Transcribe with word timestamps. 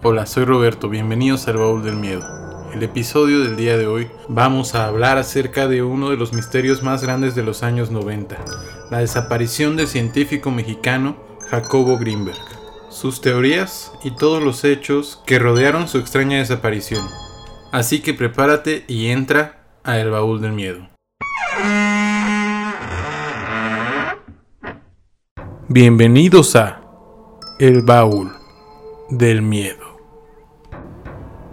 Hola, 0.00 0.26
soy 0.26 0.44
Roberto, 0.44 0.88
bienvenidos 0.88 1.48
al 1.48 1.56
Baúl 1.56 1.82
del 1.82 1.96
Miedo. 1.96 2.22
El 2.72 2.84
episodio 2.84 3.40
del 3.40 3.56
día 3.56 3.76
de 3.76 3.88
hoy 3.88 4.08
vamos 4.28 4.76
a 4.76 4.86
hablar 4.86 5.18
acerca 5.18 5.66
de 5.66 5.82
uno 5.82 6.10
de 6.10 6.16
los 6.16 6.32
misterios 6.32 6.84
más 6.84 7.02
grandes 7.02 7.34
de 7.34 7.42
los 7.42 7.64
años 7.64 7.90
90, 7.90 8.36
la 8.92 8.98
desaparición 8.98 9.74
del 9.74 9.88
científico 9.88 10.52
mexicano 10.52 11.16
Jacobo 11.50 11.98
Greenberg, 11.98 12.38
sus 12.90 13.20
teorías 13.20 13.92
y 14.04 14.12
todos 14.12 14.40
los 14.40 14.62
hechos 14.62 15.20
que 15.26 15.40
rodearon 15.40 15.88
su 15.88 15.98
extraña 15.98 16.38
desaparición. 16.38 17.04
Así 17.72 18.00
que 18.00 18.14
prepárate 18.14 18.84
y 18.86 19.08
entra 19.08 19.80
a 19.82 19.98
El 19.98 20.10
Baúl 20.10 20.40
del 20.40 20.52
Miedo. 20.52 20.88
Bienvenidos 25.66 26.54
a 26.54 26.82
El 27.58 27.82
Baúl 27.82 28.30
del 29.10 29.42
Miedo. 29.42 29.87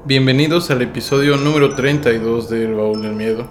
Bienvenidos 0.08 0.70
al 0.70 0.84
episodio 0.84 1.36
número 1.36 1.74
32 1.74 2.48
del 2.48 2.76
Baúl 2.76 3.02
del 3.02 3.14
Miedo. 3.14 3.48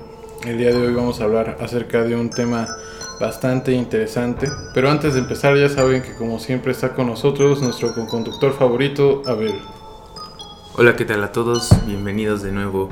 El 0.47 0.59
día 0.59 0.69
de 0.69 0.87
hoy 0.87 0.95
vamos 0.95 1.21
a 1.21 1.25
hablar 1.25 1.59
acerca 1.61 2.05
de 2.05 2.15
un 2.15 2.31
tema 2.31 2.69
bastante 3.19 3.73
interesante. 3.73 4.49
Pero 4.73 4.89
antes 4.89 5.15
de 5.15 5.21
empezar 5.21 5.57
ya 5.57 5.69
saben 5.69 6.03
que 6.03 6.15
como 6.15 6.39
siempre 6.39 6.71
está 6.71 6.95
con 6.95 7.09
nosotros 7.09 7.61
nuestro 7.61 7.93
conductor 8.07 8.53
favorito, 8.53 9.23
Abel. 9.27 9.57
Hola, 10.77 10.95
¿qué 10.95 11.05
tal 11.05 11.25
a 11.25 11.33
todos? 11.33 11.71
Bienvenidos 11.89 12.45
de 12.45 12.53
nuevo 12.53 12.89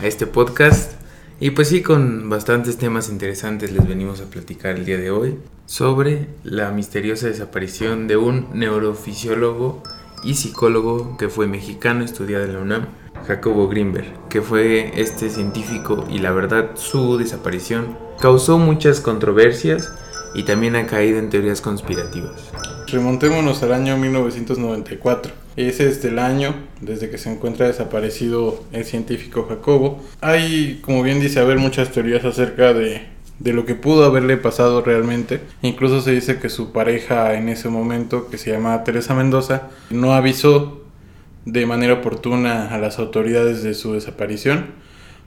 a 0.00 0.04
este 0.04 0.26
podcast. 0.26 0.94
Y 1.38 1.50
pues 1.50 1.68
sí, 1.68 1.82
con 1.82 2.28
bastantes 2.28 2.78
temas 2.78 3.10
interesantes 3.10 3.70
les 3.70 3.86
venimos 3.86 4.20
a 4.20 4.24
platicar 4.24 4.74
el 4.74 4.84
día 4.84 4.98
de 4.98 5.12
hoy 5.12 5.38
sobre 5.66 6.26
la 6.42 6.72
misteriosa 6.72 7.28
desaparición 7.28 8.08
de 8.08 8.16
un 8.16 8.48
neurofisiólogo 8.54 9.84
y 10.22 10.34
psicólogo 10.34 11.16
que 11.16 11.28
fue 11.28 11.46
mexicano, 11.46 12.04
estudiado 12.04 12.44
en 12.44 12.54
la 12.54 12.60
UNAM, 12.60 12.86
Jacobo 13.26 13.68
Greenberg, 13.68 14.28
que 14.28 14.42
fue 14.42 14.92
este 15.00 15.30
científico 15.30 16.04
y 16.10 16.18
la 16.18 16.32
verdad 16.32 16.70
su 16.74 17.18
desaparición 17.18 17.98
causó 18.20 18.58
muchas 18.58 19.00
controversias 19.00 19.92
y 20.34 20.44
también 20.44 20.76
ha 20.76 20.86
caído 20.86 21.18
en 21.18 21.30
teorías 21.30 21.60
conspirativas. 21.60 22.50
Remontémonos 22.86 23.62
al 23.62 23.72
año 23.72 23.96
1994. 23.96 25.32
Ese 25.56 25.88
es 25.88 26.04
el 26.04 26.18
año 26.18 26.54
desde 26.80 27.10
que 27.10 27.18
se 27.18 27.32
encuentra 27.32 27.66
desaparecido 27.66 28.62
el 28.72 28.84
científico 28.84 29.46
Jacobo. 29.48 30.00
Hay, 30.20 30.80
como 30.82 31.02
bien 31.02 31.20
dice, 31.20 31.40
haber 31.40 31.58
muchas 31.58 31.90
teorías 31.90 32.24
acerca 32.24 32.72
de 32.72 33.17
de 33.38 33.52
lo 33.52 33.64
que 33.64 33.74
pudo 33.74 34.04
haberle 34.04 34.36
pasado 34.36 34.82
realmente. 34.82 35.40
Incluso 35.62 36.00
se 36.00 36.12
dice 36.12 36.38
que 36.38 36.48
su 36.48 36.72
pareja 36.72 37.34
en 37.34 37.48
ese 37.48 37.68
momento, 37.68 38.28
que 38.28 38.38
se 38.38 38.50
llamaba 38.50 38.84
Teresa 38.84 39.14
Mendoza, 39.14 39.68
no 39.90 40.12
avisó 40.12 40.82
de 41.44 41.64
manera 41.66 41.94
oportuna 41.94 42.74
a 42.74 42.78
las 42.78 42.98
autoridades 42.98 43.62
de 43.62 43.74
su 43.74 43.94
desaparición. 43.94 44.66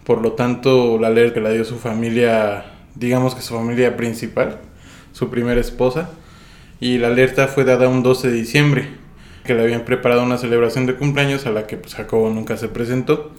Por 0.04 0.22
lo 0.22 0.34
tanto, 0.34 0.98
la 1.00 1.08
alerta 1.08 1.36
que 1.36 1.42
la 1.42 1.52
dio 1.52 1.64
su 1.64 1.78
familia, 1.78 2.66
digamos 2.96 3.36
que 3.36 3.42
su 3.42 3.54
familia 3.54 3.96
principal, 3.96 4.60
su 5.14 5.30
primera 5.30 5.62
esposa, 5.62 6.10
y 6.80 6.98
la 6.98 7.08
alerta 7.08 7.48
fue 7.48 7.64
dada 7.64 7.88
un 7.88 8.04
12 8.04 8.30
de 8.30 8.34
diciembre, 8.34 8.90
que 9.46 9.54
le 9.54 9.62
habían 9.62 9.86
preparado 9.86 10.24
una 10.24 10.38
celebración 10.38 10.86
de 10.86 10.96
cumpleaños 10.96 11.46
a 11.46 11.52
la 11.52 11.68
que 11.68 11.78
pues, 11.78 11.96
Jacobo 11.96 12.30
nunca 12.30 12.58
se 12.58 12.68
presentó. 12.68 13.32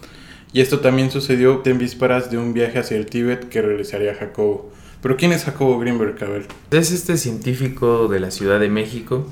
Y 0.53 0.61
esto 0.61 0.81
también 0.81 1.11
sucedió 1.11 1.63
en 1.65 1.79
vísperas 1.79 2.31
de 2.31 2.37
un 2.37 2.53
viaje 2.53 2.79
hacia 2.79 2.99
el 2.99 3.07
Tíbet 3.07 3.49
que 3.49 3.63
realizaría 3.63 4.15
Jacobo. 4.15 4.71
Pero 5.01 5.17
¿quién 5.17 5.33
es 5.33 5.45
Jacobo 5.45 5.79
Greenberg, 5.79 6.23
Abel? 6.23 6.47
Es 6.71 6.93
este 6.93 7.17
científico 7.17 8.07
de 8.09 8.21
la 8.21 8.31
Ciudad 8.31 8.61
de 8.61 8.69
México 8.69 9.27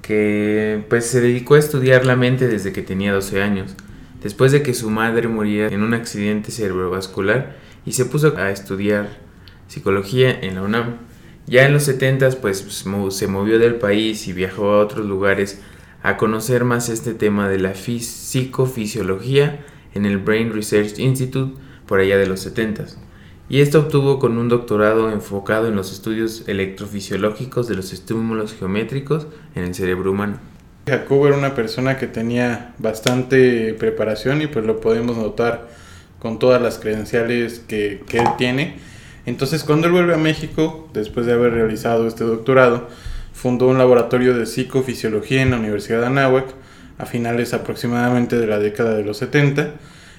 que 0.00 0.84
pues 0.88 1.06
se 1.06 1.20
dedicó 1.20 1.54
a 1.54 1.58
estudiar 1.58 2.06
la 2.06 2.14
mente 2.14 2.46
desde 2.46 2.72
que 2.72 2.82
tenía 2.82 3.12
12 3.12 3.42
años, 3.42 3.74
después 4.22 4.52
de 4.52 4.62
que 4.62 4.74
su 4.74 4.90
madre 4.90 5.28
moría 5.28 5.66
en 5.68 5.82
un 5.82 5.92
accidente 5.94 6.52
cerebrovascular 6.52 7.56
y 7.84 7.92
se 7.92 8.04
puso 8.04 8.36
a 8.36 8.50
estudiar 8.50 9.08
psicología 9.66 10.30
en 10.30 10.54
la 10.54 10.62
UNAM. 10.62 10.98
Ya 11.46 11.66
en 11.66 11.72
los 11.72 11.82
70 11.84 12.30
pues 12.40 12.58
se 13.10 13.26
movió 13.26 13.58
del 13.58 13.74
país 13.76 14.28
y 14.28 14.32
viajó 14.32 14.70
a 14.72 14.80
otros 14.80 15.04
lugares 15.04 15.60
a 16.02 16.16
conocer 16.16 16.64
más 16.64 16.90
este 16.90 17.12
tema 17.14 17.48
de 17.48 17.58
la 17.58 17.74
psicofisiología 17.74 19.64
en 19.94 20.06
el 20.06 20.18
Brain 20.18 20.52
Research 20.52 20.98
Institute 20.98 21.54
por 21.86 22.00
allá 22.00 22.18
de 22.18 22.26
los 22.26 22.40
70 22.40 22.86
y 23.48 23.60
esto 23.60 23.80
obtuvo 23.80 24.18
con 24.18 24.38
un 24.38 24.48
doctorado 24.48 25.10
enfocado 25.10 25.68
en 25.68 25.76
los 25.76 25.92
estudios 25.92 26.44
electrofisiológicos 26.48 27.68
de 27.68 27.74
los 27.74 27.92
estímulos 27.92 28.54
geométricos 28.54 29.26
en 29.54 29.64
el 29.64 29.74
cerebro 29.74 30.12
humano. 30.12 30.38
Jacobo 30.86 31.28
era 31.28 31.36
una 31.36 31.54
persona 31.54 31.98
que 31.98 32.06
tenía 32.06 32.74
bastante 32.78 33.74
preparación 33.74 34.40
y 34.42 34.46
pues 34.46 34.64
lo 34.64 34.80
podemos 34.80 35.16
notar 35.16 35.68
con 36.18 36.38
todas 36.38 36.60
las 36.60 36.78
credenciales 36.78 37.60
que, 37.60 38.02
que 38.06 38.18
él 38.18 38.28
tiene. 38.38 38.76
Entonces 39.26 39.62
cuando 39.62 39.88
él 39.88 39.92
vuelve 39.92 40.14
a 40.14 40.18
México, 40.18 40.88
después 40.94 41.26
de 41.26 41.32
haber 41.32 41.52
realizado 41.52 42.06
este 42.06 42.24
doctorado, 42.24 42.88
fundó 43.32 43.68
un 43.68 43.76
laboratorio 43.76 44.34
de 44.34 44.46
psicofisiología 44.46 45.42
en 45.42 45.50
la 45.50 45.58
Universidad 45.58 46.00
de 46.00 46.06
Anáhuac 46.06 46.46
a 46.98 47.06
finales 47.06 47.54
aproximadamente 47.54 48.38
de 48.38 48.46
la 48.46 48.58
década 48.58 48.94
de 48.94 49.04
los 49.04 49.18
70 49.18 49.74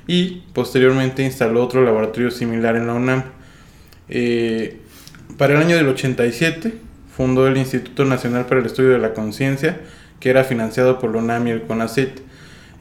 y 0.07 0.43
posteriormente 0.53 1.23
instaló 1.23 1.63
otro 1.63 1.83
laboratorio 1.83 2.31
similar 2.31 2.75
en 2.75 2.87
la 2.87 2.93
UNAM. 2.93 3.23
Eh, 4.09 4.77
para 5.37 5.55
el 5.55 5.61
año 5.61 5.75
del 5.75 5.87
87 5.87 6.73
fundó 7.15 7.47
el 7.47 7.57
Instituto 7.57 8.05
Nacional 8.05 8.45
para 8.45 8.59
el 8.59 8.65
Estudio 8.65 8.91
de 8.91 8.99
la 8.99 9.13
Conciencia, 9.13 9.79
que 10.19 10.29
era 10.29 10.43
financiado 10.43 10.99
por 10.99 11.11
la 11.13 11.19
UNAM 11.19 11.47
y 11.47 11.51
el 11.51 11.63
CONACYT. 11.63 12.19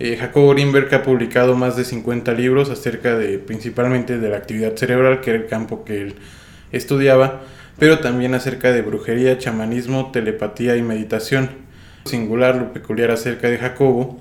Eh, 0.00 0.16
Jacobo 0.16 0.50
Greenberg 0.50 0.92
ha 0.94 1.02
publicado 1.02 1.56
más 1.56 1.76
de 1.76 1.84
50 1.84 2.32
libros 2.32 2.68
acerca 2.68 3.16
de 3.16 3.38
principalmente 3.38 4.18
de 4.18 4.28
la 4.28 4.36
actividad 4.36 4.76
cerebral, 4.76 5.20
que 5.20 5.30
era 5.30 5.38
el 5.38 5.46
campo 5.46 5.84
que 5.84 6.02
él 6.02 6.14
estudiaba, 6.72 7.42
pero 7.78 8.00
también 8.00 8.34
acerca 8.34 8.72
de 8.72 8.82
brujería, 8.82 9.38
chamanismo, 9.38 10.10
telepatía 10.10 10.76
y 10.76 10.82
meditación 10.82 11.63
singular, 12.04 12.56
lo 12.56 12.72
peculiar 12.72 13.10
acerca 13.10 13.48
de 13.48 13.58
Jacobo, 13.58 14.18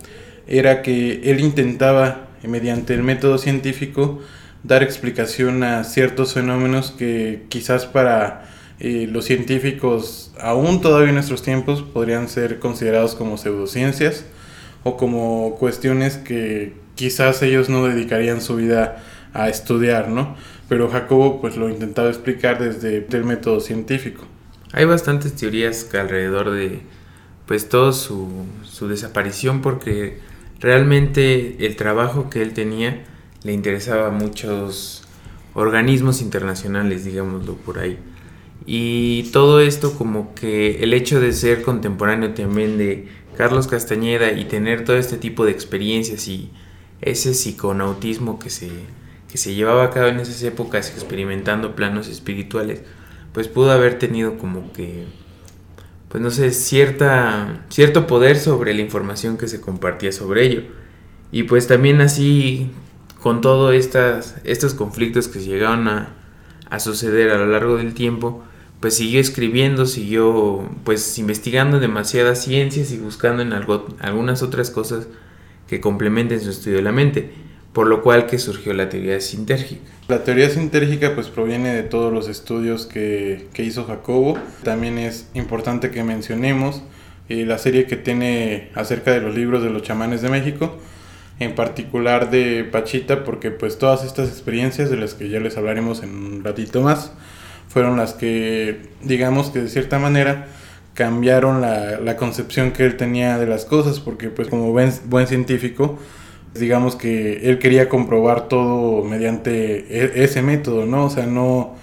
era 0.47 0.81
que 0.81 1.31
él 1.31 1.39
intentaba, 1.39 2.27
mediante 2.43 2.93
el 2.93 3.03
método 3.03 3.37
científico, 3.37 4.21
dar 4.63 4.83
explicación 4.83 5.63
a 5.63 5.83
ciertos 5.83 6.33
fenómenos 6.33 6.91
que 6.91 7.43
quizás 7.49 7.85
para 7.85 8.45
eh, 8.79 9.07
los 9.09 9.25
científicos, 9.25 10.33
aún 10.39 10.81
todavía 10.81 11.09
en 11.09 11.15
nuestros 11.15 11.41
tiempos, 11.43 11.81
podrían 11.81 12.27
ser 12.27 12.59
considerados 12.59 13.15
como 13.15 13.37
pseudociencias 13.37 14.25
o 14.83 14.97
como 14.97 15.55
cuestiones 15.55 16.17
que 16.17 16.73
quizás 16.95 17.41
ellos 17.41 17.69
no 17.69 17.85
dedicarían 17.85 18.41
su 18.41 18.55
vida 18.55 19.03
a 19.33 19.49
estudiar, 19.49 20.09
¿no? 20.09 20.35
Pero 20.69 20.89
Jacobo 20.89 21.41
pues 21.41 21.55
lo 21.55 21.69
intentaba 21.69 22.09
explicar 22.09 22.59
desde 22.59 23.05
el 23.09 23.23
método 23.25 23.59
científico. 23.59 24.25
Hay 24.71 24.85
bastantes 24.85 25.33
teorías 25.33 25.89
alrededor 25.93 26.51
de 26.51 26.81
pues 27.45 27.69
todo 27.69 27.91
su, 27.91 28.29
su 28.63 28.87
desaparición 28.87 29.61
porque 29.61 30.19
realmente 30.59 31.65
el 31.65 31.75
trabajo 31.75 32.29
que 32.29 32.41
él 32.41 32.53
tenía 32.53 33.03
le 33.43 33.53
interesaba 33.53 34.07
a 34.07 34.11
muchos 34.11 35.03
organismos 35.53 36.21
internacionales, 36.21 37.05
digámoslo 37.05 37.55
por 37.55 37.79
ahí. 37.79 37.97
Y 38.65 39.23
todo 39.33 39.59
esto 39.59 39.97
como 39.97 40.33
que 40.35 40.83
el 40.83 40.93
hecho 40.93 41.19
de 41.19 41.33
ser 41.33 41.63
contemporáneo 41.63 42.33
también 42.33 42.77
de 42.77 43.09
Carlos 43.35 43.67
Castañeda 43.67 44.31
y 44.31 44.45
tener 44.45 44.85
todo 44.85 44.95
este 44.95 45.17
tipo 45.17 45.45
de 45.45 45.51
experiencias 45.51 46.27
y 46.27 46.49
ese 47.01 47.33
psiconautismo 47.33 48.39
que 48.39 48.49
se, 48.49 48.69
que 49.29 49.37
se 49.37 49.53
llevaba 49.53 49.83
a 49.83 49.89
cabo 49.89 50.07
en 50.07 50.19
esas 50.19 50.41
épocas 50.43 50.91
experimentando 50.91 51.75
planos 51.75 52.07
espirituales, 52.07 52.83
pues 53.33 53.49
pudo 53.49 53.71
haber 53.71 53.99
tenido 53.99 54.37
como 54.37 54.71
que 54.71 55.05
pues 56.13 56.21
no 56.21 56.29
sé, 56.29 56.51
cierta, 56.51 57.65
cierto 57.69 58.05
poder 58.05 58.37
sobre 58.37 58.75
la 58.75 58.81
información 58.81 59.35
que 59.35 59.47
se 59.47 59.59
compartía 59.59 60.11
sobre 60.11 60.45
ello. 60.45 60.61
Y 61.31 61.41
pues 61.41 61.65
también 61.65 62.01
así, 62.01 62.69
con 63.19 63.41
todos 63.41 63.73
estos 64.43 64.75
conflictos 64.75 65.27
que 65.27 65.39
llegaron 65.39 65.87
a, 65.87 66.13
a 66.69 66.79
suceder 66.79 67.31
a 67.31 67.39
lo 67.39 67.47
largo 67.47 67.77
del 67.77 67.95
tiempo, 67.95 68.43
pues 68.79 68.95
siguió 68.95 69.19
escribiendo, 69.19 69.87
siguió 69.87 70.69
pues 70.83 71.17
investigando 71.17 71.79
demasiadas 71.79 72.43
ciencias 72.43 72.91
y 72.91 72.99
buscando 72.99 73.41
en 73.41 73.51
algo, 73.51 73.87
algunas 73.99 74.43
otras 74.43 74.69
cosas 74.69 75.07
que 75.67 75.81
complementen 75.81 76.41
su 76.41 76.51
estudio 76.51 76.77
de 76.77 76.83
la 76.83 76.91
mente 76.91 77.33
por 77.73 77.87
lo 77.87 78.03
cual 78.03 78.27
que 78.27 78.37
surgió 78.37 78.73
la 78.73 78.89
teoría 78.89 79.19
sintérgica. 79.19 79.81
La 80.07 80.23
teoría 80.23 80.49
sintérgica 80.49 81.15
pues 81.15 81.27
proviene 81.27 81.73
de 81.73 81.83
todos 81.83 82.13
los 82.13 82.27
estudios 82.27 82.85
que, 82.85 83.47
que 83.53 83.63
hizo 83.63 83.85
Jacobo. 83.85 84.37
También 84.63 84.97
es 84.97 85.27
importante 85.33 85.89
que 85.89 86.03
mencionemos 86.03 86.83
eh, 87.29 87.45
la 87.45 87.57
serie 87.57 87.85
que 87.87 87.95
tiene 87.95 88.69
acerca 88.75 89.11
de 89.11 89.21
los 89.21 89.33
libros 89.33 89.63
de 89.63 89.69
los 89.69 89.81
chamanes 89.81 90.21
de 90.21 90.29
México, 90.29 90.77
en 91.39 91.55
particular 91.55 92.29
de 92.29 92.63
Pachita, 92.63 93.23
porque 93.23 93.49
pues 93.49 93.79
todas 93.79 94.03
estas 94.03 94.29
experiencias 94.29 94.89
de 94.89 94.97
las 94.97 95.13
que 95.13 95.29
ya 95.29 95.39
les 95.39 95.57
hablaremos 95.57 96.03
en 96.03 96.09
un 96.09 96.43
ratito 96.43 96.81
más, 96.81 97.13
fueron 97.69 97.97
las 97.97 98.13
que 98.13 98.81
digamos 99.01 99.49
que 99.49 99.61
de 99.61 99.69
cierta 99.69 99.99
manera 99.99 100.47
cambiaron 100.93 101.61
la, 101.61 101.99
la, 101.99 102.17
concepción 102.17 102.71
que 102.71 102.85
él 102.85 102.97
tenía 102.97 103.39
de 103.39 103.47
las 103.47 103.65
cosas, 103.65 103.99
porque 103.99 104.29
pues 104.29 104.47
como 104.47 104.71
buen, 104.71 104.91
buen 105.05 105.25
científico, 105.25 105.97
digamos 106.55 106.95
que 106.95 107.49
él 107.49 107.59
quería 107.59 107.89
comprobar 107.89 108.47
todo 108.47 109.03
mediante 109.03 109.85
e, 109.89 110.23
ese 110.23 110.41
método, 110.41 110.85
¿no? 110.85 111.05
O 111.05 111.09
sea, 111.09 111.25
no, 111.25 111.75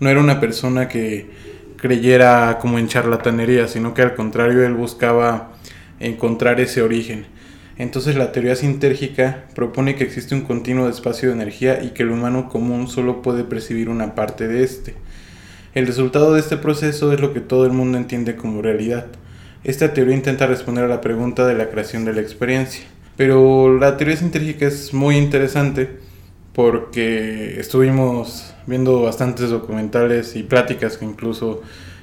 no 0.00 0.08
era 0.08 0.20
una 0.20 0.40
persona 0.40 0.88
que 0.88 1.30
creyera 1.76 2.58
como 2.60 2.78
en 2.78 2.88
charlatanería, 2.88 3.68
sino 3.68 3.94
que 3.94 4.02
al 4.02 4.14
contrario 4.14 4.64
él 4.64 4.74
buscaba 4.74 5.52
encontrar 6.00 6.60
ese 6.60 6.82
origen. 6.82 7.26
Entonces 7.78 8.16
la 8.16 8.32
teoría 8.32 8.56
sintérgica 8.56 9.44
propone 9.54 9.96
que 9.96 10.04
existe 10.04 10.34
un 10.34 10.40
continuo 10.42 10.88
espacio 10.88 11.28
de 11.28 11.34
energía 11.34 11.82
y 11.82 11.90
que 11.90 12.04
el 12.04 12.10
humano 12.10 12.48
común 12.48 12.88
solo 12.88 13.20
puede 13.20 13.44
percibir 13.44 13.90
una 13.90 14.14
parte 14.14 14.48
de 14.48 14.64
este. 14.64 14.94
El 15.74 15.86
resultado 15.86 16.32
de 16.32 16.40
este 16.40 16.56
proceso 16.56 17.12
es 17.12 17.20
lo 17.20 17.34
que 17.34 17.40
todo 17.40 17.66
el 17.66 17.72
mundo 17.72 17.98
entiende 17.98 18.34
como 18.34 18.62
realidad. 18.62 19.06
Esta 19.62 19.92
teoría 19.92 20.14
intenta 20.14 20.46
responder 20.46 20.84
a 20.84 20.88
la 20.88 21.02
pregunta 21.02 21.46
de 21.46 21.54
la 21.54 21.68
creación 21.68 22.06
de 22.06 22.14
la 22.14 22.22
experiencia. 22.22 22.86
Pero 23.16 23.78
la 23.78 23.96
teoría 23.96 24.16
sintérgica 24.16 24.66
es 24.66 24.92
muy 24.92 25.16
interesante 25.16 25.98
porque 26.52 27.58
estuvimos 27.60 28.54
viendo 28.66 29.02
bastantes 29.02 29.50
documentales 29.50 30.36
y 30.36 30.42
pláticas 30.42 30.96
que 30.96 31.04
incluso 31.04 31.62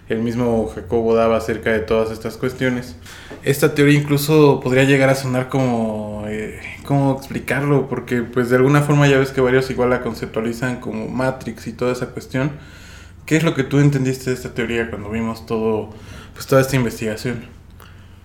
el 0.09 0.19
mismo 0.19 0.67
Jacobo 0.73 1.15
daba 1.15 1.37
acerca 1.37 1.71
de 1.71 1.79
todas 1.79 2.11
estas 2.11 2.37
cuestiones. 2.37 2.95
Esta 3.43 3.73
teoría 3.73 3.99
incluso 3.99 4.59
podría 4.59 4.83
llegar 4.83 5.09
a 5.09 5.15
sonar 5.15 5.49
como... 5.49 6.25
Eh, 6.27 6.59
¿Cómo 6.85 7.17
explicarlo? 7.17 7.87
Porque 7.87 8.23
pues 8.23 8.49
de 8.49 8.57
alguna 8.57 8.81
forma 8.81 9.07
ya 9.07 9.17
ves 9.17 9.31
que 9.31 9.39
varios 9.39 9.69
igual 9.69 9.89
la 9.89 10.01
conceptualizan 10.01 10.81
como 10.81 11.07
Matrix 11.07 11.67
y 11.67 11.73
toda 11.73 11.93
esa 11.93 12.07
cuestión. 12.07 12.51
¿Qué 13.25 13.37
es 13.37 13.43
lo 13.43 13.55
que 13.55 13.63
tú 13.63 13.79
entendiste 13.79 14.29
de 14.29 14.35
esta 14.35 14.53
teoría 14.53 14.89
cuando 14.89 15.09
vimos 15.09 15.45
todo, 15.45 15.91
pues 16.33 16.45
toda 16.45 16.61
esta 16.61 16.75
investigación? 16.75 17.45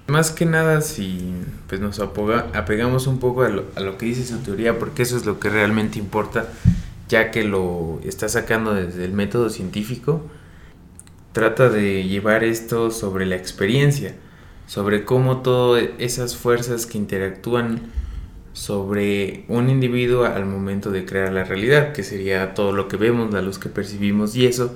Más 0.09 0.31
que 0.31 0.47
nada 0.47 0.81
si 0.81 1.35
pues 1.67 1.83
nos 1.83 2.01
apegamos 2.01 3.07
un 3.07 3.19
poco 3.19 3.43
a 3.43 3.51
lo, 3.51 3.65
a 3.77 3.81
lo 3.81 3.99
que 3.99 4.07
dice 4.07 4.25
su 4.25 4.39
teoría, 4.39 4.79
porque 4.79 5.03
eso 5.03 5.19
es 5.19 5.27
lo 5.27 5.39
que 5.39 5.51
realmente 5.51 5.99
importa, 5.99 6.49
ya 7.11 7.31
que 7.31 7.45
lo 7.45 8.01
está 8.03 8.27
sacando 8.31 8.73
desde 8.73 9.05
el 9.05 9.13
método 9.13 9.51
científico, 9.51 10.23
trata 11.33 11.69
de 11.69 12.09
llevar 12.09 12.43
esto 12.43 12.91
sobre 12.91 13.27
la 13.27 13.37
experiencia, 13.37 14.15
sobre 14.67 15.05
cómo 15.05 15.43
todas 15.43 15.85
esas 15.99 16.39
fuerzas 16.39 16.87
que 16.87 16.97
interactúan 16.97 17.81
sobre 18.55 19.45
un 19.49 19.69
individuo 19.69 20.25
al 20.25 20.47
momento 20.47 20.91
de 20.91 21.05
crear 21.05 21.35
la 21.35 21.45
realidad, 21.45 21.93
que 21.93 22.03
sería 22.03 22.55
todo 22.55 22.73
lo 22.73 22.89
que 22.89 22.97
vemos, 22.97 23.35
la 23.35 23.43
luz 23.43 23.59
que 23.59 23.69
percibimos 23.69 24.35
y 24.37 24.47
eso, 24.47 24.75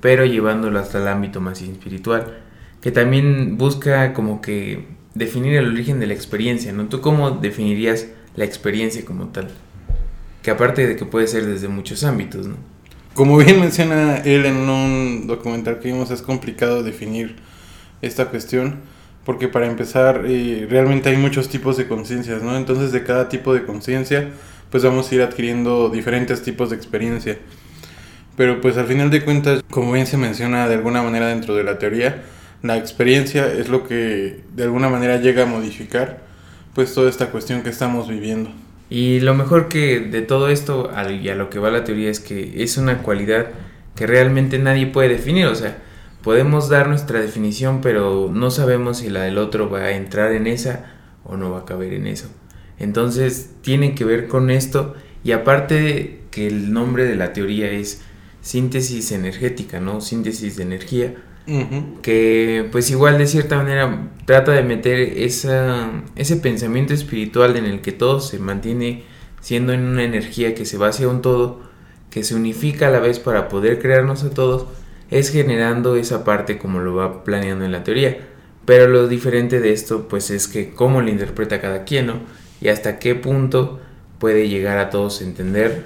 pero 0.00 0.24
llevándolo 0.24 0.78
hasta 0.78 1.02
el 1.02 1.08
ámbito 1.08 1.42
más 1.42 1.60
espiritual, 1.60 2.38
que 2.84 2.92
también 2.92 3.56
busca 3.56 4.12
como 4.12 4.42
que 4.42 4.84
definir 5.14 5.54
el 5.54 5.68
origen 5.68 6.00
de 6.00 6.06
la 6.06 6.12
experiencia, 6.12 6.70
¿no? 6.70 6.84
¿Tú 6.84 7.00
cómo 7.00 7.30
definirías 7.30 8.08
la 8.36 8.44
experiencia 8.44 9.06
como 9.06 9.28
tal? 9.28 9.48
Que 10.42 10.50
aparte 10.50 10.86
de 10.86 10.94
que 10.94 11.06
puede 11.06 11.26
ser 11.26 11.46
desde 11.46 11.68
muchos 11.68 12.04
ámbitos, 12.04 12.46
¿no? 12.46 12.56
Como 13.14 13.38
bien 13.38 13.58
menciona 13.58 14.18
él 14.18 14.44
en 14.44 14.56
un 14.56 15.26
documental 15.26 15.78
que 15.78 15.92
vimos, 15.92 16.10
es 16.10 16.20
complicado 16.20 16.82
definir 16.82 17.36
esta 18.02 18.26
cuestión, 18.26 18.80
porque 19.24 19.48
para 19.48 19.66
empezar, 19.66 20.24
eh, 20.26 20.66
realmente 20.68 21.08
hay 21.08 21.16
muchos 21.16 21.48
tipos 21.48 21.78
de 21.78 21.88
conciencias, 21.88 22.42
¿no? 22.42 22.54
Entonces 22.54 22.92
de 22.92 23.02
cada 23.02 23.30
tipo 23.30 23.54
de 23.54 23.64
conciencia, 23.64 24.28
pues 24.68 24.84
vamos 24.84 25.10
a 25.10 25.14
ir 25.14 25.22
adquiriendo 25.22 25.88
diferentes 25.88 26.42
tipos 26.42 26.68
de 26.68 26.76
experiencia. 26.76 27.38
Pero 28.36 28.60
pues 28.60 28.76
al 28.76 28.84
final 28.86 29.10
de 29.10 29.24
cuentas, 29.24 29.64
como 29.70 29.90
bien 29.90 30.06
se 30.06 30.18
menciona 30.18 30.68
de 30.68 30.74
alguna 30.74 31.02
manera 31.02 31.28
dentro 31.28 31.54
de 31.54 31.64
la 31.64 31.78
teoría, 31.78 32.24
la 32.62 32.76
experiencia 32.76 33.46
es 33.52 33.68
lo 33.68 33.86
que 33.86 34.40
de 34.54 34.62
alguna 34.62 34.88
manera 34.88 35.18
llega 35.18 35.42
a 35.42 35.46
modificar 35.46 36.24
pues 36.74 36.92
toda 36.92 37.08
esta 37.08 37.30
cuestión 37.30 37.62
que 37.62 37.70
estamos 37.70 38.08
viviendo. 38.08 38.50
Y 38.90 39.20
lo 39.20 39.34
mejor 39.34 39.68
que 39.68 40.00
de 40.00 40.22
todo 40.22 40.48
esto 40.48 40.90
y 41.10 41.28
a 41.28 41.34
lo 41.34 41.50
que 41.50 41.58
va 41.58 41.70
la 41.70 41.84
teoría 41.84 42.10
es 42.10 42.20
que 42.20 42.62
es 42.62 42.76
una 42.76 42.98
cualidad 42.98 43.48
que 43.94 44.06
realmente 44.06 44.58
nadie 44.58 44.86
puede 44.86 45.08
definir, 45.08 45.46
o 45.46 45.54
sea, 45.54 45.78
podemos 46.22 46.68
dar 46.68 46.88
nuestra 46.88 47.20
definición, 47.20 47.80
pero 47.80 48.30
no 48.32 48.50
sabemos 48.50 48.98
si 48.98 49.10
la 49.10 49.22
del 49.22 49.38
otro 49.38 49.70
va 49.70 49.80
a 49.80 49.92
entrar 49.92 50.32
en 50.32 50.46
esa 50.46 50.84
o 51.24 51.36
no 51.36 51.50
va 51.50 51.60
a 51.60 51.64
caber 51.64 51.94
en 51.94 52.06
eso. 52.06 52.28
Entonces 52.78 53.50
tiene 53.62 53.94
que 53.94 54.04
ver 54.04 54.26
con 54.26 54.50
esto 54.50 54.94
y 55.22 55.32
aparte 55.32 56.22
que 56.30 56.46
el 56.46 56.72
nombre 56.72 57.04
de 57.04 57.14
la 57.14 57.32
teoría 57.32 57.70
es 57.70 58.02
síntesis 58.40 59.12
energética, 59.12 59.80
¿no? 59.80 60.00
Síntesis 60.00 60.56
de 60.56 60.64
energía 60.64 61.14
que 62.02 62.68
pues 62.72 62.90
igual 62.90 63.18
de 63.18 63.26
cierta 63.26 63.56
manera 63.56 64.08
trata 64.24 64.52
de 64.52 64.62
meter 64.62 64.98
ese 65.16 66.36
pensamiento 66.40 66.94
espiritual 66.94 67.56
en 67.56 67.66
el 67.66 67.80
que 67.82 67.92
todo 67.92 68.20
se 68.20 68.38
mantiene 68.38 69.04
siendo 69.40 69.74
en 69.74 69.82
una 69.82 70.04
energía 70.04 70.54
que 70.54 70.64
se 70.64 70.78
va 70.78 70.88
hacia 70.88 71.06
un 71.06 71.20
todo, 71.20 71.60
que 72.10 72.24
se 72.24 72.34
unifica 72.34 72.88
a 72.88 72.90
la 72.90 73.00
vez 73.00 73.18
para 73.18 73.48
poder 73.48 73.78
crearnos 73.78 74.24
a 74.24 74.30
todos, 74.30 74.66
es 75.10 75.30
generando 75.30 75.96
esa 75.96 76.24
parte 76.24 76.56
como 76.56 76.80
lo 76.80 76.94
va 76.94 77.24
planeando 77.24 77.66
en 77.66 77.72
la 77.72 77.84
teoría. 77.84 78.16
Pero 78.64 78.88
lo 78.88 79.06
diferente 79.06 79.60
de 79.60 79.72
esto 79.72 80.08
pues 80.08 80.30
es 80.30 80.48
que 80.48 80.70
cómo 80.70 81.02
lo 81.02 81.10
interpreta 81.10 81.60
cada 81.60 81.84
quien, 81.84 82.06
¿no? 82.06 82.20
Y 82.62 82.68
hasta 82.68 82.98
qué 82.98 83.14
punto 83.14 83.80
puede 84.18 84.48
llegar 84.48 84.78
a 84.78 84.88
todos 84.88 85.20
a 85.20 85.24
entender 85.24 85.84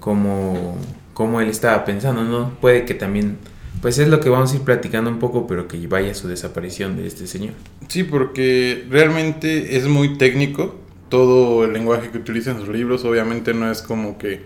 cómo, 0.00 0.76
cómo 1.14 1.40
él 1.40 1.48
estaba 1.48 1.84
pensando, 1.84 2.24
¿no? 2.24 2.58
Puede 2.60 2.84
que 2.84 2.94
también 2.94 3.38
pues 3.80 3.98
es 3.98 4.08
lo 4.08 4.20
que 4.20 4.28
vamos 4.28 4.52
a 4.52 4.56
ir 4.56 4.62
platicando 4.62 5.10
un 5.10 5.18
poco, 5.18 5.46
pero 5.46 5.68
que 5.68 5.86
vaya 5.86 6.14
su 6.14 6.28
desaparición 6.28 6.96
de 6.96 7.06
este 7.06 7.26
señor. 7.26 7.54
Sí, 7.88 8.02
porque 8.02 8.84
realmente 8.90 9.76
es 9.76 9.86
muy 9.86 10.18
técnico 10.18 10.76
todo 11.08 11.64
el 11.64 11.72
lenguaje 11.72 12.10
que 12.10 12.18
utiliza 12.18 12.50
en 12.50 12.58
sus 12.58 12.68
libros. 12.68 13.04
Obviamente 13.04 13.54
no 13.54 13.70
es 13.70 13.82
como 13.82 14.18
que 14.18 14.42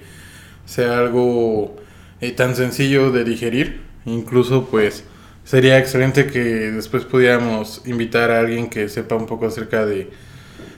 sea 0.67 0.99
algo 0.99 1.77
eh, 2.21 2.33
tan 2.33 2.55
sencillo 2.57 3.11
de 3.11 3.25
digerir. 3.25 3.81
Incluso 4.05 4.67
pues 4.67 5.05
sería 5.45 5.79
excelente 5.79 6.27
que 6.27 6.41
después 6.41 7.05
pudiéramos 7.05 7.83
invitar 7.87 8.31
a 8.31 8.41
alguien 8.41 8.69
que 8.69 8.89
sepa 8.89 9.17
un 9.17 9.27
poco 9.27 9.47
acerca 9.47 9.87
de, 9.87 10.11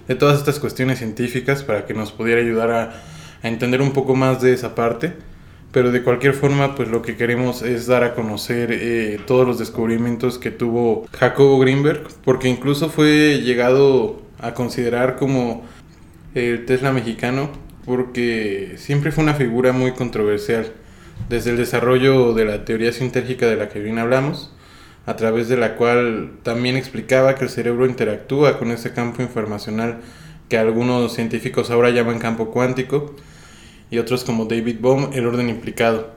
de 0.06 0.14
todas 0.14 0.38
estas 0.38 0.60
cuestiones 0.60 0.98
científicas 0.98 1.62
para 1.64 1.86
que 1.86 1.94
nos 1.94 2.12
pudiera 2.12 2.40
ayudar 2.40 2.70
a, 2.70 3.02
a 3.42 3.48
entender 3.48 3.82
un 3.82 3.92
poco 3.92 4.14
más 4.14 4.40
de 4.40 4.52
esa 4.52 4.74
parte 4.74 5.12
pero 5.74 5.90
de 5.90 6.04
cualquier 6.04 6.34
forma 6.34 6.76
pues 6.76 6.88
lo 6.88 7.02
que 7.02 7.16
queremos 7.16 7.62
es 7.62 7.88
dar 7.88 8.04
a 8.04 8.14
conocer 8.14 8.70
eh, 8.70 9.18
todos 9.26 9.44
los 9.44 9.58
descubrimientos 9.58 10.38
que 10.38 10.52
tuvo 10.52 11.04
Jacobo 11.12 11.58
Greenberg 11.58 12.04
porque 12.24 12.48
incluso 12.48 12.90
fue 12.90 13.40
llegado 13.42 14.22
a 14.38 14.54
considerar 14.54 15.16
como 15.16 15.64
el 16.36 16.64
Tesla 16.64 16.92
mexicano 16.92 17.50
porque 17.84 18.74
siempre 18.76 19.10
fue 19.10 19.24
una 19.24 19.34
figura 19.34 19.72
muy 19.72 19.90
controversial 19.90 20.72
desde 21.28 21.50
el 21.50 21.56
desarrollo 21.56 22.34
de 22.34 22.44
la 22.44 22.64
teoría 22.64 22.92
sintérgica 22.92 23.46
de 23.46 23.56
la 23.56 23.68
que 23.68 23.80
bien 23.80 23.98
hablamos 23.98 24.54
a 25.06 25.16
través 25.16 25.48
de 25.48 25.56
la 25.56 25.74
cual 25.74 26.34
también 26.44 26.76
explicaba 26.76 27.34
que 27.34 27.46
el 27.46 27.50
cerebro 27.50 27.86
interactúa 27.86 28.60
con 28.60 28.70
ese 28.70 28.92
campo 28.92 29.22
informacional 29.22 29.98
que 30.48 30.56
algunos 30.56 31.14
científicos 31.14 31.72
ahora 31.72 31.90
llaman 31.90 32.20
campo 32.20 32.52
cuántico 32.52 33.16
y 33.90 33.98
otros 33.98 34.24
como 34.24 34.46
David 34.46 34.78
Bohm 34.80 35.10
el 35.12 35.26
orden 35.26 35.48
implicado. 35.48 36.14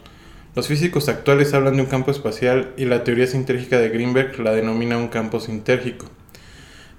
Los 0.55 0.67
físicos 0.67 1.07
actuales 1.07 1.53
hablan 1.53 1.75
de 1.75 1.83
un 1.83 1.87
campo 1.87 2.09
espacial 2.09 2.73
y 2.77 2.85
la 2.85 3.03
teoría 3.03 3.27
sintérgica 3.27 3.77
de 3.77 3.89
Greenberg 3.89 4.39
la 4.39 4.53
denomina 4.53 4.97
un 4.97 5.07
campo 5.07 5.39
sintérgico. 5.39 6.07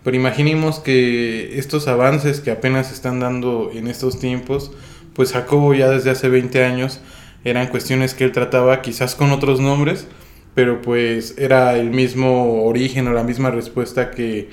Pero 0.05 0.17
imaginemos 0.17 0.79
que 0.79 1.59
estos 1.59 1.89
avances 1.89 2.41
que 2.41 2.53
apenas 2.53 2.87
se 2.87 2.95
están 2.95 3.19
dando 3.19 3.73
en 3.75 3.89
estos 3.89 4.21
tiempos, 4.21 4.71
pues 5.13 5.33
Jacobo 5.33 5.75
ya 5.75 5.91
desde 5.91 6.11
hace 6.11 6.29
20 6.29 6.65
años 6.65 7.01
eran 7.45 7.67
cuestiones 7.67 8.15
que 8.15 8.25
él 8.25 8.33
trataba 8.33 8.81
quizás 8.81 9.15
con 9.15 9.33
otros 9.33 9.61
nombres, 9.61 10.07
pero 10.55 10.81
pues 10.81 11.35
era 11.39 11.77
el 11.77 11.91
mismo 11.91 12.65
origen 12.65 13.09
o 13.09 13.13
la 13.13 13.25
misma 13.25 13.51
respuesta 13.51 14.11
que, 14.11 14.51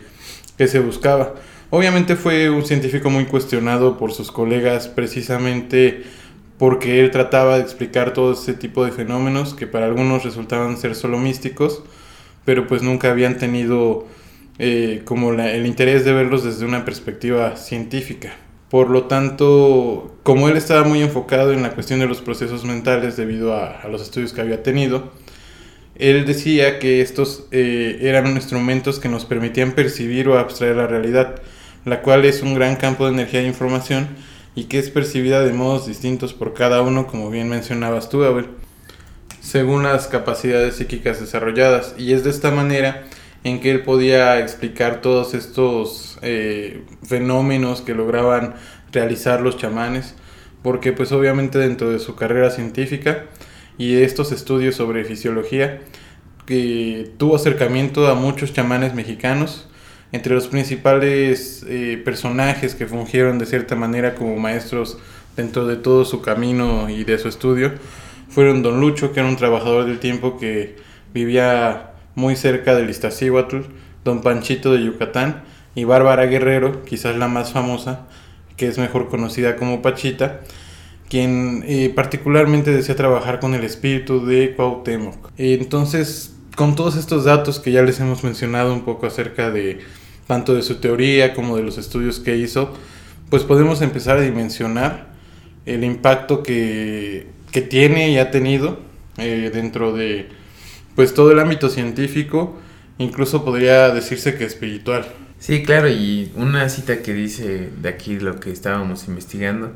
que 0.57 0.67
se 0.67 0.79
buscaba. 0.79 1.35
Obviamente 1.69 2.15
fue 2.15 2.49
un 2.49 2.65
científico 2.65 3.09
muy 3.09 3.25
cuestionado 3.25 3.97
por 3.97 4.11
sus 4.11 4.31
colegas 4.31 4.87
precisamente 4.87 6.03
porque 6.57 6.99
él 6.99 7.11
trataba 7.11 7.57
de 7.57 7.63
explicar 7.63 8.13
todo 8.13 8.33
ese 8.33 8.53
tipo 8.53 8.85
de 8.85 8.91
fenómenos 8.91 9.53
que 9.53 9.67
para 9.67 9.85
algunos 9.85 10.23
resultaban 10.23 10.77
ser 10.77 10.95
solo 10.95 11.17
místicos, 11.17 11.83
pero 12.45 12.67
pues 12.67 12.81
nunca 12.81 13.11
habían 13.11 13.37
tenido 13.37 14.07
eh, 14.57 15.01
como 15.03 15.33
el 15.33 15.65
interés 15.65 16.05
de 16.05 16.13
verlos 16.13 16.43
desde 16.43 16.65
una 16.65 16.85
perspectiva 16.85 17.57
científica. 17.57 18.35
Por 18.69 18.89
lo 18.89 19.03
tanto, 19.03 20.17
como 20.23 20.49
él 20.49 20.57
estaba 20.57 20.83
muy 20.87 21.01
enfocado 21.01 21.51
en 21.51 21.61
la 21.61 21.71
cuestión 21.71 21.99
de 21.99 22.07
los 22.07 22.21
procesos 22.21 22.63
mentales 22.63 23.15
debido 23.17 23.53
a, 23.53 23.85
los 23.89 24.01
estudios 24.01 24.33
que 24.33 24.41
había 24.41 24.63
tenido, 24.63 25.11
él 25.95 26.25
decía 26.25 26.79
que 26.79 27.01
estos 27.01 27.47
eh, 27.51 27.99
eran 28.01 28.27
instrumentos 28.27 28.99
que 28.99 29.09
nos 29.09 29.25
permitían 29.25 29.73
percibir 29.73 30.27
o 30.29 30.37
abstraer 30.39 30.77
la 30.77 30.87
realidad, 30.87 31.41
la 31.85 32.01
cual 32.01 32.25
es 32.25 32.41
un 32.41 32.53
gran 32.53 32.75
campo 32.75 33.05
de 33.05 33.13
energía 33.13 33.41
e 33.41 33.47
información 33.47 34.07
y 34.55 34.65
que 34.65 34.79
es 34.79 34.89
percibida 34.89 35.41
de 35.41 35.53
modos 35.53 35.85
distintos 35.85 36.33
por 36.33 36.53
cada 36.53 36.81
uno, 36.81 37.07
como 37.07 37.29
bien 37.29 37.49
mencionabas 37.49 38.09
tú, 38.09 38.23
Abel, 38.23 38.47
según 39.39 39.83
las 39.83 40.07
capacidades 40.07 40.75
psíquicas 40.75 41.19
desarrolladas. 41.19 41.93
Y 41.97 42.13
es 42.13 42.23
de 42.23 42.29
esta 42.31 42.51
manera 42.51 43.03
en 43.43 43.59
que 43.59 43.69
él 43.69 43.83
podía 43.83 44.39
explicar 44.39 45.01
todos 45.01 45.33
estos 45.35 46.17
eh, 46.23 46.81
fenómenos 47.03 47.81
que 47.81 47.93
lograban 47.93 48.55
realizar 48.91 49.41
los 49.41 49.57
chamanes, 49.57 50.15
porque 50.63 50.93
pues 50.93 51.11
obviamente 51.11 51.59
dentro 51.59 51.91
de 51.91 51.99
su 51.99 52.15
carrera 52.15 52.49
científica 52.49 53.25
y 53.77 53.97
estos 53.97 54.31
estudios 54.31 54.75
sobre 54.75 55.03
fisiología, 55.03 55.81
tuvo 57.17 57.35
acercamiento 57.35 58.07
a 58.07 58.15
muchos 58.15 58.53
chamanes 58.53 58.95
mexicanos, 58.95 59.67
entre 60.11 60.33
los 60.33 60.47
principales 60.47 61.65
eh, 61.67 62.01
personajes 62.03 62.75
que 62.75 62.85
fungieron 62.85 63.39
de 63.39 63.45
cierta 63.45 63.75
manera 63.75 64.15
como 64.15 64.37
maestros 64.37 64.97
dentro 65.35 65.65
de 65.67 65.75
todo 65.75 66.05
su 66.05 66.21
camino 66.21 66.89
y 66.89 67.03
de 67.03 67.17
su 67.17 67.27
estudio, 67.27 67.73
fueron 68.29 68.63
Don 68.63 68.79
Lucho, 68.79 69.13
que 69.13 69.19
era 69.19 69.29
un 69.29 69.35
trabajador 69.35 69.85
del 69.85 69.99
tiempo 69.99 70.37
que 70.37 70.75
vivía 71.13 71.91
muy 72.15 72.35
cerca 72.35 72.75
del 72.75 72.89
Iztaccíhuatl, 72.89 73.57
Don 74.03 74.21
Panchito 74.21 74.73
de 74.73 74.83
Yucatán 74.83 75.43
y 75.73 75.83
Bárbara 75.83 76.25
Guerrero, 76.25 76.83
quizás 76.85 77.15
la 77.17 77.27
más 77.27 77.51
famosa, 77.51 78.07
que 78.55 78.67
es 78.67 78.77
mejor 78.77 79.09
conocida 79.09 79.55
como 79.55 79.81
Pachita, 79.81 80.41
quien 81.09 81.63
eh, 81.67 81.91
particularmente 81.93 82.71
desea 82.71 82.95
trabajar 82.95 83.39
con 83.39 83.53
el 83.53 83.63
espíritu 83.63 84.25
de 84.25 84.53
Cuauhtémoc. 84.55 85.31
Entonces, 85.37 86.34
con 86.55 86.75
todos 86.75 86.95
estos 86.95 87.25
datos 87.25 87.59
que 87.59 87.71
ya 87.71 87.83
les 87.83 87.99
hemos 87.99 88.23
mencionado 88.23 88.73
un 88.73 88.85
poco 88.85 89.05
acerca 89.05 89.51
de 89.51 89.79
tanto 90.27 90.55
de 90.55 90.63
su 90.63 90.75
teoría 90.75 91.33
como 91.33 91.57
de 91.57 91.63
los 91.63 91.77
estudios 91.77 92.19
que 92.19 92.37
hizo, 92.37 92.73
pues 93.29 93.43
podemos 93.43 93.81
empezar 93.81 94.17
a 94.17 94.21
dimensionar 94.21 95.13
el 95.65 95.83
impacto 95.83 96.43
que, 96.43 97.27
que 97.51 97.61
tiene 97.61 98.11
y 98.11 98.17
ha 98.17 98.31
tenido 98.31 98.79
eh, 99.17 99.51
dentro 99.53 99.93
de 99.93 100.29
pues 100.95 101.13
todo 101.13 101.31
el 101.31 101.39
ámbito 101.39 101.69
científico, 101.69 102.57
incluso 102.97 103.43
podría 103.43 103.89
decirse 103.89 104.35
que 104.35 104.45
espiritual. 104.45 105.05
Sí, 105.39 105.63
claro, 105.63 105.89
y 105.89 106.31
una 106.35 106.69
cita 106.69 107.01
que 107.01 107.13
dice 107.13 107.69
de 107.81 107.89
aquí 107.89 108.19
lo 108.19 108.39
que 108.39 108.51
estábamos 108.51 109.07
investigando 109.07 109.73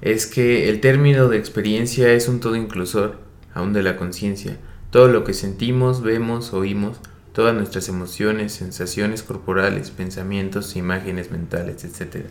es 0.00 0.26
que 0.26 0.68
el 0.68 0.80
término 0.80 1.28
de 1.28 1.38
experiencia 1.38 2.12
es 2.12 2.28
un 2.28 2.40
todo 2.40 2.56
inclusor, 2.56 3.20
aún 3.54 3.72
de 3.72 3.82
la 3.82 3.96
conciencia. 3.96 4.56
Todo 4.92 5.08
lo 5.08 5.24
que 5.24 5.32
sentimos, 5.32 6.02
vemos, 6.02 6.52
oímos, 6.52 6.98
todas 7.32 7.54
nuestras 7.54 7.88
emociones, 7.88 8.52
sensaciones 8.52 9.22
corporales, 9.22 9.90
pensamientos, 9.90 10.76
imágenes 10.76 11.30
mentales, 11.30 11.82
etc. 11.84 12.26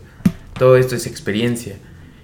Todo 0.56 0.76
esto 0.76 0.94
es 0.94 1.08
experiencia, 1.08 1.74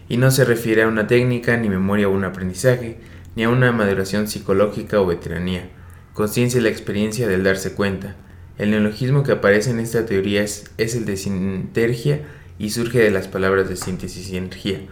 y 0.09 0.16
no 0.16 0.30
se 0.30 0.45
refiere 0.45 0.85
a 0.85 0.87
una 0.87 1.09
técnica, 1.09 1.57
ni 1.57 1.68
memoria 1.68 2.09
o 2.09 2.12
un 2.12 2.23
aprendizaje, 2.23 2.99
ni 3.35 3.42
a 3.42 3.49
una 3.49 3.73
maduración 3.73 4.28
psicológica 4.28 5.00
o 5.00 5.07
veteranía. 5.07 5.71
Conciencia 6.14 6.59
es 6.59 6.62
la 6.62 6.71
experiencia 6.71 7.26
del 7.26 7.42
darse 7.42 7.73
cuenta. 7.73 8.14
El 8.59 8.71
neologismo 8.71 9.25
que 9.25 9.33
aparece 9.33 9.71
en 9.71 9.80
esta 9.80 10.07
teoría 10.07 10.45
es, 10.45 10.71
el 10.78 11.04
de 11.04 11.16
sintergia 11.16 12.21
y 12.61 12.71
surge 12.71 13.00
de 13.00 13.11
las 13.11 13.26
palabras 13.26 13.68
de 13.68 13.75
síntesis 13.75 14.30
y 14.30 14.37
energía. 14.37 14.83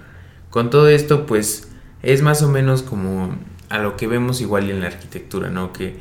Con 0.50 0.70
todo 0.70 0.88
esto, 0.88 1.24
pues 1.24 1.68
es 2.02 2.20
más 2.20 2.42
o 2.42 2.48
menos 2.48 2.82
como 2.82 3.38
a 3.68 3.78
lo 3.78 3.96
que 3.96 4.06
vemos 4.06 4.40
igual 4.40 4.70
en 4.70 4.80
la 4.80 4.88
arquitectura, 4.88 5.50
¿no? 5.50 5.72
Que 5.72 5.96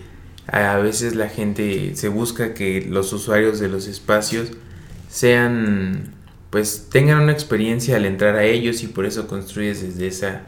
a 0.48 0.78
veces 0.78 1.16
la 1.16 1.30
gente 1.30 1.96
se 1.96 2.08
busca 2.10 2.54
que 2.54 2.86
los 2.88 3.12
usuarios 3.14 3.60
de 3.60 3.68
los 3.68 3.88
espacios 3.88 4.52
sean, 5.10 6.14
pues 6.50 6.88
tengan 6.92 7.22
una 7.22 7.32
experiencia 7.32 7.96
al 7.96 8.06
entrar 8.06 8.36
a 8.36 8.44
ellos 8.44 8.84
y 8.84 8.88
por 8.88 9.06
eso 9.06 9.28
construyes 9.28 9.82
desde 9.82 10.08
esa 10.08 10.42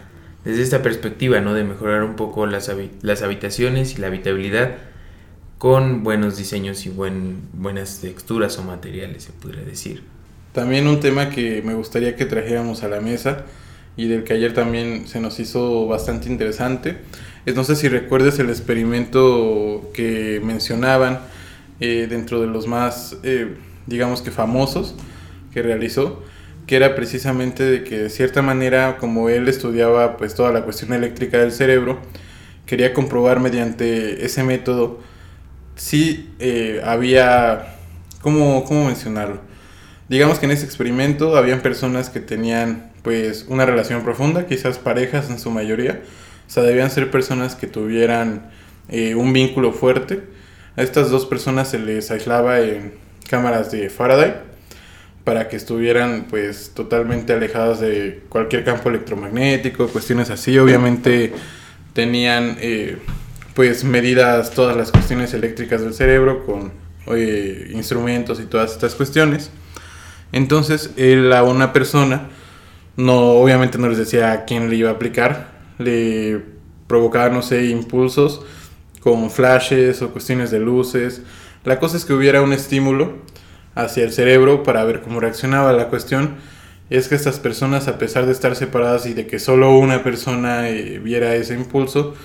desde 0.47 0.61
esta 0.61 0.81
perspectiva, 0.81 1.41
¿no? 1.41 1.53
De 1.53 1.65
mejorar 1.65 2.03
un 2.03 2.15
poco 2.15 2.45
las, 2.45 2.71
las 3.01 3.21
habitaciones 3.21 3.95
y 3.95 3.97
la 4.01 4.07
habitabilidad 4.07 4.77
con 5.57 6.03
buenos 6.03 6.37
diseños 6.37 6.85
y 6.85 6.89
buen, 6.89 7.41
buenas 7.51 7.99
texturas 7.99 8.57
o 8.57 8.63
materiales, 8.63 9.23
se 9.23 9.33
podría 9.33 9.63
decir. 9.63 10.03
También 10.53 10.87
un 10.87 11.01
tema 11.01 11.29
que 11.29 11.61
me 11.63 11.73
gustaría 11.73 12.15
que 12.15 12.25
trajéramos 12.25 12.83
a 12.83 12.87
la 12.87 13.01
mesa 13.01 13.45
y 13.97 14.07
del 14.07 14.23
que 14.23 14.33
ayer 14.33 14.53
también 14.53 15.07
se 15.07 15.19
nos 15.19 15.39
hizo 15.39 15.87
bastante 15.87 16.29
interesante 16.29 16.97
es, 17.47 17.55
no 17.55 17.63
sé 17.63 17.77
si 17.77 17.87
recuerdes 17.87 18.39
el 18.39 18.49
experimento 18.49 19.89
que 19.93 20.41
mencionaban 20.43 21.21
eh, 21.79 22.07
dentro 22.09 22.41
de 22.41 22.47
los 22.47 22.67
más, 22.67 23.15
eh, 23.23 23.55
digamos 23.85 24.21
que 24.21 24.31
famosos 24.31 24.95
que 25.53 25.61
realizó, 25.61 26.21
que 26.67 26.75
era 26.75 26.93
precisamente 26.93 27.63
de 27.63 27.83
que 27.85 27.99
de 27.99 28.09
cierta 28.09 28.41
manera, 28.41 28.97
como 28.97 29.29
él 29.29 29.47
estudiaba 29.47 30.17
pues 30.17 30.35
toda 30.35 30.51
la 30.51 30.63
cuestión 30.63 30.91
eléctrica 30.91 31.37
del 31.37 31.53
cerebro, 31.53 31.99
quería 32.65 32.93
comprobar 32.93 33.39
mediante 33.39 34.25
ese 34.25 34.43
método 34.43 34.99
si 35.77 36.29
eh, 36.39 36.81
había, 36.83 37.77
¿cómo, 38.21 38.65
¿cómo 38.65 38.85
mencionarlo? 38.85 39.39
Digamos 40.09 40.39
que 40.39 40.47
en 40.47 40.51
ese 40.51 40.65
experimento 40.65 41.37
habían 41.37 41.61
personas 41.61 42.09
que 42.09 42.19
tenían 42.19 42.91
pues 43.07 43.45
una 43.47 43.65
relación 43.65 44.03
profunda, 44.03 44.47
quizás 44.47 44.79
parejas 44.79 45.29
en 45.29 45.39
su 45.39 45.49
mayoría, 45.49 46.01
o 46.45 46.51
sea, 46.51 46.63
debían 46.63 46.91
ser 46.91 47.09
personas 47.09 47.55
que 47.55 47.65
tuvieran 47.65 48.49
eh, 48.89 49.15
un 49.15 49.31
vínculo 49.31 49.71
fuerte. 49.71 50.23
A 50.75 50.81
estas 50.81 51.09
dos 51.09 51.25
personas 51.25 51.69
se 51.69 51.79
les 51.79 52.11
aislaba 52.11 52.59
en 52.59 52.95
cámaras 53.29 53.71
de 53.71 53.89
Faraday 53.89 54.33
para 55.23 55.47
que 55.47 55.55
estuvieran 55.55 56.25
pues 56.29 56.73
totalmente 56.73 57.31
alejadas 57.31 57.79
de 57.79 58.23
cualquier 58.27 58.65
campo 58.65 58.89
electromagnético, 58.89 59.87
cuestiones 59.87 60.29
así. 60.29 60.59
Obviamente 60.59 61.31
tenían 61.93 62.57
eh, 62.59 62.97
pues 63.53 63.85
medidas 63.85 64.51
todas 64.51 64.75
las 64.75 64.91
cuestiones 64.91 65.33
eléctricas 65.33 65.79
del 65.79 65.93
cerebro 65.93 66.45
con 66.45 66.73
instrumentos 67.71 68.41
y 68.41 68.43
todas 68.47 68.73
estas 68.73 68.95
cuestiones. 68.95 69.49
Entonces 70.33 70.91
él 70.97 71.31
a 71.31 71.43
una 71.43 71.71
persona, 71.71 72.31
no, 72.97 73.31
obviamente 73.31 73.77
no 73.77 73.87
les 73.87 73.97
decía 73.97 74.31
a 74.31 74.45
quién 74.45 74.69
le 74.69 74.75
iba 74.75 74.89
a 74.89 74.93
aplicar, 74.93 75.51
le 75.77 76.41
provocaba, 76.87 77.29
no 77.29 77.41
sé, 77.41 77.65
impulsos 77.67 78.41
con 78.99 79.29
flashes 79.29 80.01
o 80.01 80.09
cuestiones 80.11 80.51
de 80.51 80.59
luces. 80.59 81.21
La 81.63 81.79
cosa 81.79 81.97
es 81.97 82.05
que 82.05 82.13
hubiera 82.13 82.41
un 82.41 82.53
estímulo 82.53 83.19
hacia 83.75 84.03
el 84.03 84.11
cerebro 84.11 84.63
para 84.63 84.83
ver 84.83 85.01
cómo 85.01 85.19
reaccionaba. 85.19 85.71
La 85.73 85.89
cuestión 85.89 86.35
es 86.89 87.07
que 87.07 87.15
estas 87.15 87.39
personas, 87.39 87.87
a 87.87 87.97
pesar 87.97 88.25
de 88.25 88.31
estar 88.31 88.55
separadas 88.55 89.05
y 89.05 89.13
de 89.13 89.27
que 89.27 89.39
solo 89.39 89.77
una 89.77 90.03
persona 90.03 90.69
eh, 90.69 90.99
viera 90.99 91.35
ese 91.35 91.53
impulso, 91.53 92.15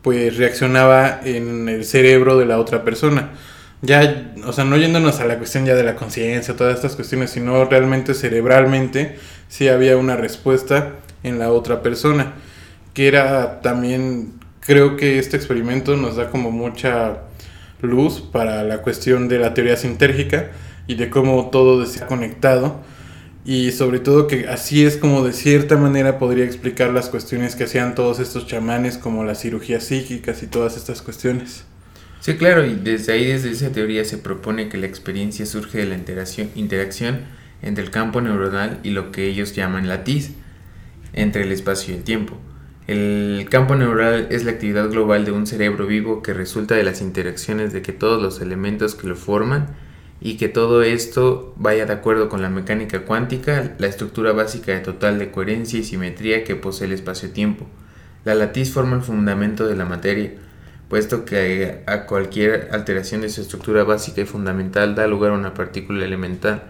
pues 0.00 0.36
reaccionaba 0.36 1.20
en 1.24 1.68
el 1.68 1.84
cerebro 1.84 2.38
de 2.38 2.46
la 2.46 2.58
otra 2.58 2.84
persona. 2.84 3.30
Ya, 3.82 4.32
o 4.46 4.52
sea, 4.52 4.64
no 4.64 4.76
yéndonos 4.76 5.20
a 5.20 5.26
la 5.26 5.38
cuestión 5.38 5.66
ya 5.66 5.74
de 5.74 5.82
la 5.82 5.96
conciencia, 5.96 6.56
todas 6.56 6.76
estas 6.76 6.96
cuestiones, 6.96 7.30
sino 7.30 7.64
realmente 7.64 8.14
cerebralmente 8.14 9.18
sí 9.48 9.68
había 9.68 9.96
una 9.96 10.16
respuesta 10.16 10.92
en 11.22 11.38
la 11.38 11.50
otra 11.52 11.82
persona. 11.82 12.34
Que 12.94 13.08
era 13.08 13.60
también, 13.60 14.34
creo 14.60 14.96
que 14.96 15.18
este 15.18 15.36
experimento 15.36 15.96
nos 15.96 16.16
da 16.16 16.30
como 16.30 16.50
mucha 16.50 17.22
luz 17.80 18.20
para 18.20 18.62
la 18.62 18.82
cuestión 18.82 19.28
de 19.28 19.38
la 19.38 19.52
teoría 19.54 19.76
sintérgica, 19.76 20.50
y 20.86 20.94
de 20.96 21.10
cómo 21.10 21.50
todo 21.50 21.82
está 21.82 22.06
conectado 22.06 22.80
y 23.44 23.72
sobre 23.72 23.98
todo 23.98 24.26
que 24.28 24.48
así 24.48 24.84
es 24.84 24.96
como 24.96 25.24
de 25.24 25.32
cierta 25.32 25.76
manera 25.76 26.18
podría 26.18 26.44
explicar 26.44 26.90
las 26.90 27.08
cuestiones 27.08 27.56
que 27.56 27.64
hacían 27.64 27.94
todos 27.94 28.20
estos 28.20 28.46
chamanes 28.46 28.98
como 28.98 29.24
las 29.24 29.40
cirugías 29.40 29.84
psíquicas 29.84 30.42
y 30.42 30.46
todas 30.46 30.76
estas 30.76 31.02
cuestiones. 31.02 31.64
Sí, 32.22 32.36
claro, 32.36 32.64
y 32.64 32.74
desde 32.74 33.14
ahí, 33.14 33.26
desde 33.26 33.50
esa 33.50 33.72
teoría 33.72 34.04
se 34.04 34.16
propone 34.16 34.68
que 34.68 34.78
la 34.78 34.86
experiencia 34.86 35.44
surge 35.44 35.78
de 35.78 35.86
la 35.86 35.96
interacción, 35.96 37.20
entre 37.62 37.82
el 37.82 37.90
campo 37.90 38.20
neuronal 38.20 38.78
y 38.84 38.90
lo 38.90 39.10
que 39.10 39.26
ellos 39.26 39.56
llaman 39.56 39.88
la 39.88 40.04
TIS, 40.04 40.30
entre 41.14 41.42
el 41.42 41.50
espacio 41.50 41.92
y 41.92 41.96
el 41.96 42.04
tiempo. 42.04 42.38
El 42.86 43.48
campo 43.50 43.74
neuronal 43.74 44.28
es 44.30 44.44
la 44.44 44.52
actividad 44.52 44.88
global 44.88 45.24
de 45.24 45.32
un 45.32 45.48
cerebro 45.48 45.88
vivo 45.88 46.22
que 46.22 46.32
resulta 46.32 46.76
de 46.76 46.84
las 46.84 47.00
interacciones 47.00 47.72
de 47.72 47.82
que 47.82 47.92
todos 47.92 48.22
los 48.22 48.40
elementos 48.40 48.94
que 48.94 49.08
lo 49.08 49.16
forman 49.16 49.74
y 50.20 50.36
que 50.36 50.48
todo 50.48 50.84
esto 50.84 51.52
vaya 51.56 51.86
de 51.86 51.92
acuerdo 51.92 52.28
con 52.28 52.40
la 52.40 52.50
mecánica 52.50 53.04
cuántica, 53.04 53.74
la 53.78 53.88
estructura 53.88 54.30
básica 54.30 54.70
de 54.70 54.78
total 54.78 55.18
de 55.18 55.32
coherencia 55.32 55.80
y 55.80 55.82
simetría 55.82 56.44
que 56.44 56.54
posee 56.54 56.86
el 56.86 56.92
espacio-tiempo. 56.92 57.66
La 58.24 58.36
latiz 58.36 58.70
forma 58.70 58.94
el 58.94 59.02
fundamento 59.02 59.66
de 59.66 59.74
la 59.74 59.86
materia, 59.86 60.34
puesto 60.92 61.24
que 61.24 61.80
a 61.86 62.04
cualquier 62.04 62.68
alteración 62.70 63.22
de 63.22 63.30
su 63.30 63.40
estructura 63.40 63.82
básica 63.82 64.20
y 64.20 64.26
fundamental 64.26 64.94
da 64.94 65.06
lugar 65.06 65.30
a 65.30 65.36
una 65.36 65.54
partícula 65.54 66.04
elemental. 66.04 66.64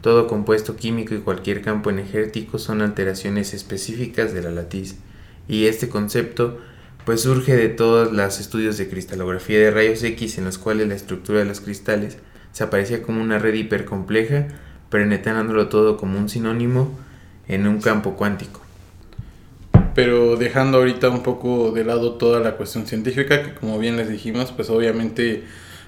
Todo 0.00 0.28
compuesto 0.28 0.76
químico 0.76 1.14
y 1.14 1.18
cualquier 1.18 1.60
campo 1.60 1.90
energético 1.90 2.58
son 2.58 2.80
alteraciones 2.80 3.52
específicas 3.52 4.32
de 4.32 4.40
la 4.40 4.50
latiz, 4.50 4.96
y 5.46 5.66
este 5.66 5.90
concepto 5.90 6.58
pues 7.04 7.20
surge 7.20 7.54
de 7.54 7.68
todos 7.68 8.12
los 8.12 8.40
estudios 8.40 8.78
de 8.78 8.88
cristalografía 8.88 9.58
de 9.58 9.70
rayos 9.70 10.02
X 10.02 10.38
en 10.38 10.46
los 10.46 10.56
cuales 10.56 10.88
la 10.88 10.94
estructura 10.94 11.40
de 11.40 11.44
los 11.44 11.60
cristales 11.60 12.16
se 12.52 12.64
aparecía 12.64 13.02
como 13.02 13.20
una 13.20 13.38
red 13.38 13.52
hipercompleja, 13.52 14.46
penetrándolo 14.88 15.68
todo 15.68 15.98
como 15.98 16.18
un 16.18 16.30
sinónimo 16.30 16.98
en 17.46 17.66
un 17.66 17.82
campo 17.82 18.16
cuántico. 18.16 18.65
Pero 19.96 20.36
dejando 20.36 20.78
ahorita 20.78 21.08
un 21.08 21.24
poco 21.24 21.72
de 21.72 21.82
lado 21.82 22.12
toda 22.12 22.38
la 22.38 22.56
cuestión 22.56 22.86
científica, 22.86 23.42
que 23.42 23.54
como 23.54 23.78
bien 23.78 23.96
les 23.96 24.08
dijimos, 24.08 24.52
pues 24.52 24.70
obviamente 24.70 25.44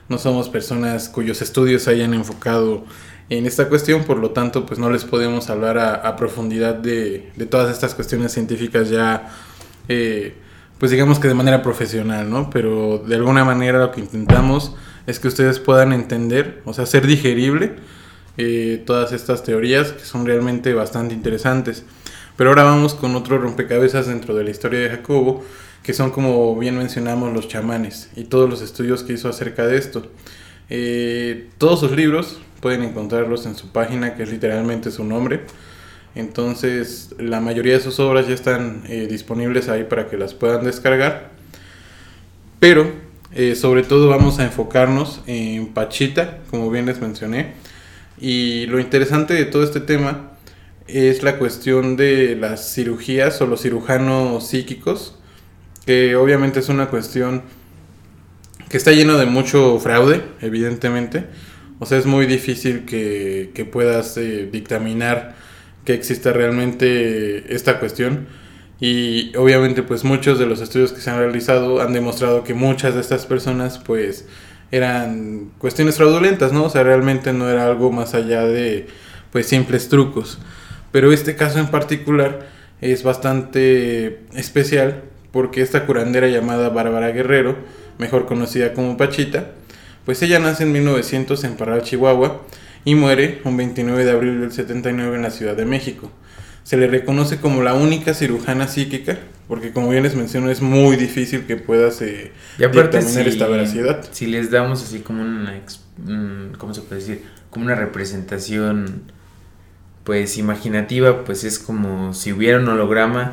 no 0.08 0.18
somos 0.18 0.48
personas 0.48 1.08
cuyos 1.08 1.42
estudios 1.42 1.86
hayan 1.86 2.14
enfocado 2.14 2.84
en 3.30 3.44
esta 3.44 3.68
cuestión, 3.68 4.04
por 4.04 4.16
lo 4.16 4.30
tanto, 4.30 4.64
pues 4.64 4.78
no 4.80 4.90
les 4.90 5.04
podemos 5.04 5.50
hablar 5.50 5.78
a, 5.78 6.16
profundidad 6.16 6.74
de, 6.74 7.30
todas 7.50 7.70
estas 7.70 7.94
cuestiones 7.94 8.32
científicas 8.32 8.88
ya, 8.88 9.28
eh, 9.88 10.34
pues 10.78 10.90
digamos 10.90 11.18
que 11.18 11.28
de 11.28 11.34
manera 11.34 11.62
profesional, 11.62 12.30
¿no? 12.30 12.48
Pero 12.48 13.04
de 13.06 13.16
alguna 13.16 13.44
manera 13.44 13.78
lo 13.78 13.92
que 13.92 14.00
intentamos 14.00 14.74
es 15.06 15.20
que 15.20 15.28
ustedes 15.28 15.58
puedan 15.58 15.92
entender, 15.92 16.62
o 16.64 16.72
sea, 16.72 16.86
ser 16.86 17.06
digerible 17.06 17.76
eh, 18.38 18.82
todas 18.86 19.12
estas 19.12 19.42
teorías 19.42 19.92
que 19.92 20.04
son 20.06 20.24
realmente 20.24 20.72
bastante 20.72 21.12
interesantes. 21.12 21.84
Pero 22.38 22.50
ahora 22.50 22.62
vamos 22.62 22.95
con 22.95 23.16
otro 23.16 23.37
rompecabezas 23.38 24.07
dentro 24.07 24.33
de 24.33 24.45
la 24.45 24.50
historia 24.50 24.78
de 24.78 24.90
Jacobo, 24.90 25.45
que 25.83 25.92
son 25.92 26.12
como 26.12 26.57
bien 26.57 26.78
mencionamos 26.78 27.33
los 27.33 27.49
chamanes 27.49 28.11
y 28.14 28.25
todos 28.25 28.49
los 28.49 28.62
estudios 28.62 29.02
que 29.02 29.14
hizo 29.14 29.28
acerca 29.28 29.66
de 29.66 29.76
esto. 29.76 30.09
Eh, 30.71 31.49
todos 31.59 31.80
sus 31.80 31.90
libros 31.90 32.40
pueden 32.61 32.85
encontrarlos 32.85 33.45
en 33.47 33.57
su 33.57 33.73
página, 33.73 34.14
que 34.14 34.23
es 34.23 34.30
literalmente 34.30 34.92
su 34.92 35.02
nombre. 35.02 35.40
Entonces, 36.14 37.12
la 37.18 37.40
mayoría 37.40 37.73
de 37.73 37.80
sus 37.80 37.99
obras 37.99 38.28
ya 38.28 38.35
están 38.35 38.85
eh, 38.87 39.09
disponibles 39.11 39.68
ahí 39.68 39.83
para 39.83 40.07
que 40.07 40.16
las 40.16 40.33
puedan 40.33 40.62
descargar. 40.62 41.30
Pero, 42.61 42.88
sobre 43.57 43.83
todo 43.83 44.09
vamos 44.09 44.38
a 44.38 44.45
enfocarnos 44.45 45.23
en 45.26 45.66
Pachita, 45.75 46.38
como 46.52 46.71
bien 46.71 46.87
les 46.87 47.00
mencioné, 47.00 47.54
y 48.16 48.66
lo 48.66 48.78
interesante 48.78 49.35
de 49.35 49.45
todo 49.45 49.64
este 49.64 49.80
tema 49.80 50.38
es 50.88 51.23
la 51.23 51.38
cuestión 51.38 51.97
de 51.97 52.37
las 52.37 52.75
cirugías 52.75 53.40
o 53.40 53.47
los 53.47 53.62
cirujanos 53.62 54.49
psíquicos, 54.49 55.18
que 55.87 56.16
obviamente 56.16 56.61
es 56.61 56.68
una 56.68 56.88
cuestión 56.88 57.42
que 58.68 58.76
está 58.76 58.92
lleno 58.92 59.16
de 59.18 59.26
mucho 59.26 59.78
fraude, 59.78 60.23
evidentemente. 60.40 61.26
O 61.78 61.87
sea, 61.87 61.99
es 61.99 62.07
muy 62.07 62.26
difícil 62.26 62.85
que, 62.85 63.50
que 63.54 63.64
puedas 63.64 64.16
eh, 64.16 64.49
dictaminar 64.50 65.37
que 65.85 65.95
exista 65.95 66.33
realmente 66.33 67.54
esta 67.54 67.78
cuestión. 67.78 68.26
Y 68.80 69.35
obviamente 69.37 69.83
pues 69.83 70.04
muchos 70.04 70.38
de 70.38 70.47
los 70.47 70.61
estudios 70.61 70.92
que 70.92 71.00
se 71.00 71.11
han 71.11 71.18
realizado 71.18 71.80
han 71.80 71.92
demostrado 71.92 72.45
que 72.45 72.54
muchas 72.54 72.95
de 72.95 73.00
estas 73.00 73.26
personas 73.26 73.78
pues 73.78 74.26
eran 74.71 75.50
cuestiones 75.59 75.97
fraudulentas, 75.97 76.52
¿no? 76.52 76.64
O 76.64 76.71
sea, 76.71 76.83
realmente 76.83 77.33
no 77.33 77.49
era 77.49 77.66
algo 77.66 77.90
más 77.90 78.14
allá 78.14 78.45
de 78.45 78.87
pues 79.33 79.47
simples 79.47 79.88
trucos. 79.88 80.38
Pero 80.92 81.12
este 81.12 81.37
caso 81.37 81.59
en 81.59 81.68
particular 81.68 82.49
es 82.80 83.02
bastante 83.02 84.21
especial 84.35 85.02
porque 85.33 85.62
esta 85.62 85.87
curandera 85.87 86.28
llamada 86.28 86.68
Bárbara 86.71 87.11
Guerrero, 87.11 87.57
mejor 87.99 88.26
conocida 88.26 88.73
como 88.73 88.97
Pachita, 88.97 89.52
pues 90.04 90.23
ella 90.23 90.38
nace 90.38 90.62
en 90.62 90.73
1900 90.73 91.45
en 91.45 91.57
Parral, 91.57 91.83
Chihuahua 91.83 92.42
y 92.85 92.95
muere 92.95 93.40
un 93.45 93.57
29 93.57 94.04
de 94.04 94.11
abril 94.11 94.40
del 94.40 94.52
79 94.52 95.16
en 95.16 95.23
la 95.23 95.30
Ciudad 95.30 95.57
de 95.57 95.66
México 95.66 96.11
se 96.68 96.76
le 96.76 96.87
reconoce 96.87 97.40
como 97.40 97.62
la 97.62 97.73
única 97.73 98.12
cirujana 98.12 98.68
psíquica, 98.68 99.16
porque 99.49 99.73
como 99.73 99.88
bien 99.88 100.02
les 100.02 100.14
menciono, 100.14 100.50
es 100.50 100.61
muy 100.61 100.97
difícil 100.97 101.47
que 101.47 101.57
puedas 101.57 102.02
eh, 102.02 102.30
determinar 102.59 103.26
esta 103.26 103.47
veracidad. 103.47 104.07
Si 104.12 104.26
les 104.26 104.50
damos 104.50 104.83
así 104.83 104.99
como 104.99 105.23
una, 105.23 105.59
¿cómo 106.59 106.75
se 106.75 106.83
puede 106.83 107.00
decir? 107.00 107.23
Como 107.49 107.64
una 107.64 107.75
representación, 107.75 109.11
pues 110.08 110.38
imaginativa, 110.38 111.22
pues 111.26 111.44
es 111.44 111.58
como 111.58 112.14
si 112.14 112.32
hubiera 112.32 112.56
un 112.56 112.66
holograma 112.66 113.32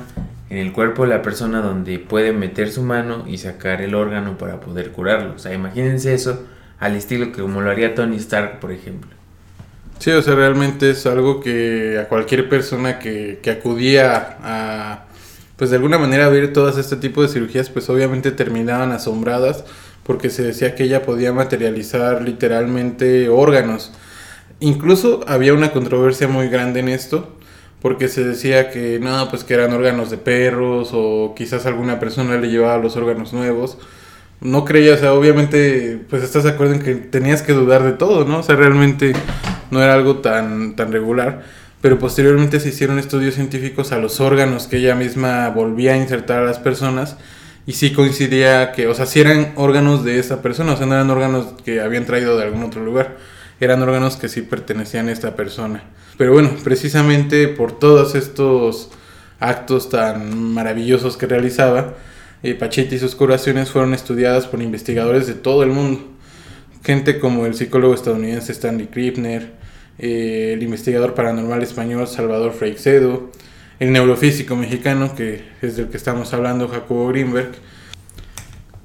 en 0.50 0.58
el 0.58 0.74
cuerpo 0.74 1.04
de 1.04 1.08
la 1.08 1.22
persona 1.22 1.62
donde 1.62 2.00
puede 2.00 2.34
meter 2.34 2.70
su 2.70 2.82
mano 2.82 3.24
y 3.26 3.38
sacar 3.38 3.82
el 3.82 3.96
órgano 3.96 4.38
para 4.38 4.60
poder 4.60 4.92
curarlo. 4.92 5.36
O 5.36 5.40
sea, 5.40 5.54
imagínense 5.54 6.14
eso 6.14 6.44
al 6.78 6.98
estilo 6.98 7.32
que 7.32 7.42
como 7.42 7.62
lo 7.62 7.72
haría 7.72 7.96
Tony 7.96 8.18
Stark, 8.18 8.60
por 8.60 8.74
ejemplo. 8.74 9.10
Sí, 10.00 10.12
o 10.12 10.22
sea, 10.22 10.36
realmente 10.36 10.90
es 10.90 11.06
algo 11.06 11.40
que 11.40 11.98
a 11.98 12.10
cualquier 12.10 12.50
persona 12.50 13.00
que, 13.00 13.40
que 13.42 13.52
acudía 13.52 14.36
a, 14.44 15.06
pues 15.56 15.70
de 15.70 15.78
alguna 15.78 15.98
manera 15.98 16.26
a 16.26 16.30
ver 16.30 16.52
todas 16.52 16.78
este 16.78 16.98
tipo 16.98 17.22
de 17.22 17.30
cirugías, 17.30 17.70
pues 17.70 17.90
obviamente 17.90 18.32
terminaban 18.32 18.92
asombradas 18.92 19.64
porque 20.04 20.30
se 20.30 20.44
decía 20.44 20.76
que 20.76 20.84
ella 20.84 21.04
podía 21.04 21.32
materializar 21.32 22.22
literalmente 22.22 23.30
órganos. 23.30 23.94
Incluso 24.60 25.24
había 25.28 25.54
una 25.54 25.72
controversia 25.72 26.28
muy 26.28 26.48
grande 26.48 26.80
en 26.80 26.90
esto, 26.90 27.36
porque 27.82 28.08
se 28.08 28.24
decía 28.24 28.72
que 28.72 29.00
no, 29.00 29.30
pues 29.30 29.44
que 29.44 29.54
eran 29.54 29.74
órganos 29.74 30.10
de 30.10 30.18
perros 30.18 30.90
o 30.94 31.34
quizás 31.36 31.66
alguna 31.66 32.00
persona 32.00 32.38
le 32.38 32.50
llevaba 32.50 32.82
los 32.82 32.96
órganos 32.96 33.34
nuevos. 33.34 33.78
No 34.42 34.66
creía, 34.66 34.94
o 34.96 34.98
sea, 34.98 35.14
obviamente, 35.14 36.00
pues 36.10 36.24
estás 36.24 36.44
de 36.44 36.52
acuerdo 36.52 36.74
en 36.74 36.82
que 36.82 36.96
tenías 36.96 37.42
que 37.42 37.54
dudar 37.54 37.84
de 37.84 37.94
todo, 37.94 38.26
¿no? 38.26 38.40
O 38.40 38.44
sea, 38.44 38.56
realmente 38.56 39.14
no 39.72 39.84
era 39.84 39.94
algo 39.94 40.18
tan, 40.18 40.76
tan 40.76 40.92
regular, 40.92 41.44
pero 41.82 42.00
posteriormente 42.00 42.60
se 42.60 42.70
hicieron 42.70 42.98
estudios 43.00 43.36
científicos 43.36 43.92
a 43.92 43.98
los 43.98 44.20
órganos 44.20 44.68
que 44.68 44.78
ella 44.78 44.96
misma 44.96 45.50
volvía 45.50 45.94
a 45.94 45.98
insertar 45.98 46.42
a 46.42 46.46
las 46.46 46.60
personas 46.60 47.18
y 47.68 47.74
sí 47.74 47.94
coincidía 47.94 48.72
que, 48.72 48.88
o 48.88 48.94
sea, 48.94 49.06
sí 49.06 49.20
eran 49.20 49.54
órganos 49.56 50.04
de 50.04 50.20
esa 50.20 50.42
persona, 50.42 50.74
o 50.74 50.78
sea, 50.78 50.86
no 50.86 50.96
eran 50.96 51.10
órganos 51.10 51.54
que 51.64 51.82
habían 51.82 52.06
traído 52.06 52.38
de 52.38 52.44
algún 52.44 52.64
otro 52.64 52.84
lugar, 52.84 53.18
eran 53.60 53.82
órganos 53.82 54.18
que 54.18 54.30
sí 54.30 54.42
pertenecían 54.42 55.10
a 55.10 55.12
esta 55.12 55.36
persona. 55.36 55.84
Pero 56.18 56.34
bueno, 56.34 56.52
precisamente 56.64 57.48
por 57.48 57.78
todos 57.78 58.16
estos 58.16 58.90
actos 59.40 59.90
tan 59.90 60.54
maravillosos 60.54 61.18
que 61.18 61.28
realizaba, 61.28 61.94
eh, 62.44 62.54
Pachita 62.56 62.96
y 62.96 63.00
sus 63.00 63.16
curaciones 63.16 63.70
fueron 63.70 63.94
estudiadas 63.94 64.48
por 64.48 64.62
investigadores 64.62 65.28
de 65.28 65.34
todo 65.34 65.64
el 65.64 65.70
mundo 65.70 66.16
gente 66.86 67.20
como 67.20 67.48
el 67.48 67.56
psicólogo 67.56 67.96
estadounidense 67.96 68.52
Stanley 68.52 68.88
Krippner, 68.88 69.54
eh, 69.98 70.52
el 70.54 70.62
investigador 70.62 71.16
paranormal 71.16 71.64
español 71.64 72.08
Salvador 72.08 72.54
Freixedo, 72.54 73.32
el 73.80 73.92
neurofísico 73.92 74.56
mexicano, 74.56 75.16
que 75.16 75.44
es 75.64 75.78
del 75.78 75.88
que 75.88 75.98
estamos 75.98 76.32
hablando, 76.34 76.68
Jacobo 76.68 77.08
Greenberg, 77.08 77.54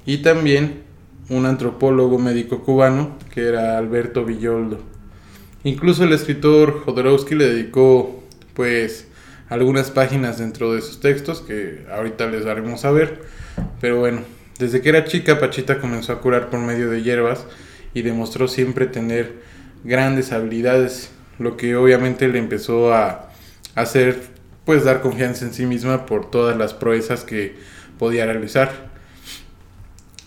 y 0.05 0.17
también 0.17 0.81
un 1.31 1.45
antropólogo 1.45 2.19
médico 2.19 2.61
cubano, 2.61 3.17
que 3.33 3.47
era 3.47 3.77
Alberto 3.77 4.25
Villoldo. 4.25 4.79
Incluso 5.63 6.03
el 6.03 6.11
escritor 6.11 6.83
Jodorowsky 6.83 7.35
le 7.35 7.47
dedicó, 7.47 8.21
pues, 8.53 9.07
algunas 9.47 9.91
páginas 9.91 10.39
dentro 10.39 10.73
de 10.73 10.81
sus 10.81 10.99
textos, 10.99 11.39
que 11.39 11.85
ahorita 11.89 12.27
les 12.27 12.43
daremos 12.43 12.83
a 12.83 12.91
ver, 12.91 13.21
pero 13.79 13.97
bueno, 13.99 14.21
desde 14.59 14.81
que 14.81 14.89
era 14.89 15.05
chica, 15.05 15.39
Pachita 15.39 15.79
comenzó 15.79 16.11
a 16.11 16.19
curar 16.19 16.49
por 16.49 16.59
medio 16.59 16.89
de 16.89 17.01
hierbas, 17.01 17.45
y 17.93 18.01
demostró 18.01 18.49
siempre 18.49 18.85
tener 18.87 19.41
grandes 19.85 20.33
habilidades, 20.33 21.11
lo 21.39 21.55
que 21.55 21.77
obviamente 21.77 22.27
le 22.27 22.39
empezó 22.39 22.93
a 22.93 23.29
hacer 23.75 24.19
pues 24.65 24.83
dar 24.83 25.01
confianza 25.01 25.45
en 25.45 25.53
sí 25.53 25.65
misma 25.65 26.05
por 26.05 26.29
todas 26.29 26.57
las 26.57 26.73
proezas 26.73 27.23
que 27.23 27.55
podía 27.97 28.25
realizar. 28.25 28.90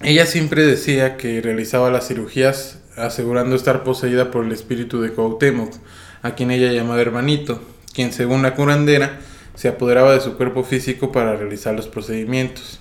Ella 0.05 0.27
siempre 0.27 0.67
decía 0.67 1.17
que 1.17 1.41
realizaba 1.41 1.91
las 1.91 2.09
cirugías 2.09 2.79
asegurando 2.95 3.57
estar 3.57 3.85
poseída 3.85 4.31
por 4.31 4.45
el 4.45 4.53
espíritu 4.53 5.01
de 5.01 5.13
Cuauhtémoc, 5.13 5.73
a 6.21 6.35
quien 6.35 6.51
ella 6.51 6.71
llamaba 6.73 7.01
hermanito, 7.01 7.63
quien 7.95 8.13
según 8.13 8.43
la 8.43 8.55
curandera 8.55 9.21
se 9.55 9.69
apoderaba 9.69 10.13
de 10.13 10.21
su 10.21 10.37
cuerpo 10.37 10.63
físico 10.63 11.11
para 11.11 11.37
realizar 11.37 11.75
los 11.75 11.89
procedimientos. 11.89 12.81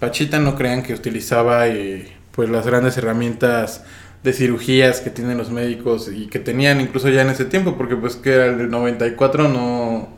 Pachita 0.00 0.38
no 0.38 0.54
crean 0.54 0.82
que 0.82 0.92
utilizaba 0.92 1.66
eh, 1.68 2.12
pues 2.32 2.50
las 2.50 2.66
grandes 2.66 2.98
herramientas 2.98 3.82
de 4.22 4.34
cirugías 4.34 5.00
que 5.00 5.08
tienen 5.08 5.38
los 5.38 5.48
médicos 5.48 6.10
y 6.14 6.26
que 6.26 6.40
tenían 6.40 6.82
incluso 6.82 7.08
ya 7.08 7.22
en 7.22 7.30
ese 7.30 7.46
tiempo, 7.46 7.78
porque 7.78 7.96
pues 7.96 8.16
que 8.16 8.34
era 8.34 8.44
el 8.44 8.58
del 8.58 8.68
94, 8.68 9.48
no... 9.48 10.10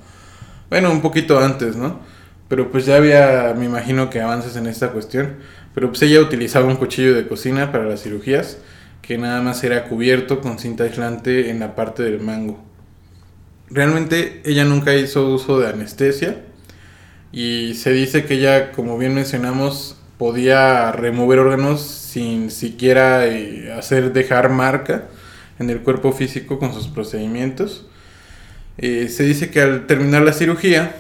Bueno, 0.70 0.90
un 0.90 1.02
poquito 1.02 1.38
antes, 1.38 1.76
¿no? 1.76 2.00
Pero 2.48 2.70
pues 2.72 2.84
ya 2.84 2.96
había, 2.96 3.54
me 3.56 3.64
imagino 3.64 4.10
que 4.10 4.20
avances 4.20 4.56
en 4.56 4.66
esta 4.66 4.90
cuestión. 4.90 5.36
Pero 5.74 5.88
pues 5.88 6.02
ella 6.02 6.20
utilizaba 6.20 6.66
un 6.66 6.76
cuchillo 6.76 7.14
de 7.14 7.26
cocina 7.26 7.72
para 7.72 7.84
las 7.84 8.02
cirugías, 8.02 8.58
que 9.00 9.18
nada 9.18 9.40
más 9.42 9.64
era 9.64 9.84
cubierto 9.84 10.40
con 10.40 10.58
cinta 10.58 10.84
aislante 10.84 11.50
en 11.50 11.60
la 11.60 11.74
parte 11.74 12.02
del 12.02 12.20
mango. 12.20 12.62
Realmente 13.70 14.42
ella 14.44 14.64
nunca 14.64 14.94
hizo 14.94 15.28
uso 15.28 15.58
de 15.58 15.68
anestesia 15.68 16.42
y 17.32 17.74
se 17.74 17.92
dice 17.92 18.24
que 18.24 18.34
ella, 18.34 18.72
como 18.72 18.98
bien 18.98 19.14
mencionamos, 19.14 19.96
podía 20.18 20.92
remover 20.92 21.38
órganos 21.38 21.80
sin 21.80 22.50
siquiera 22.50 23.26
eh, 23.26 23.72
hacer 23.72 24.12
dejar 24.12 24.50
marca 24.50 25.08
en 25.58 25.70
el 25.70 25.80
cuerpo 25.80 26.12
físico 26.12 26.58
con 26.58 26.74
sus 26.74 26.88
procedimientos. 26.88 27.86
Eh, 28.78 29.08
se 29.08 29.24
dice 29.24 29.50
que 29.50 29.62
al 29.62 29.86
terminar 29.86 30.22
la 30.22 30.32
cirugía, 30.32 30.94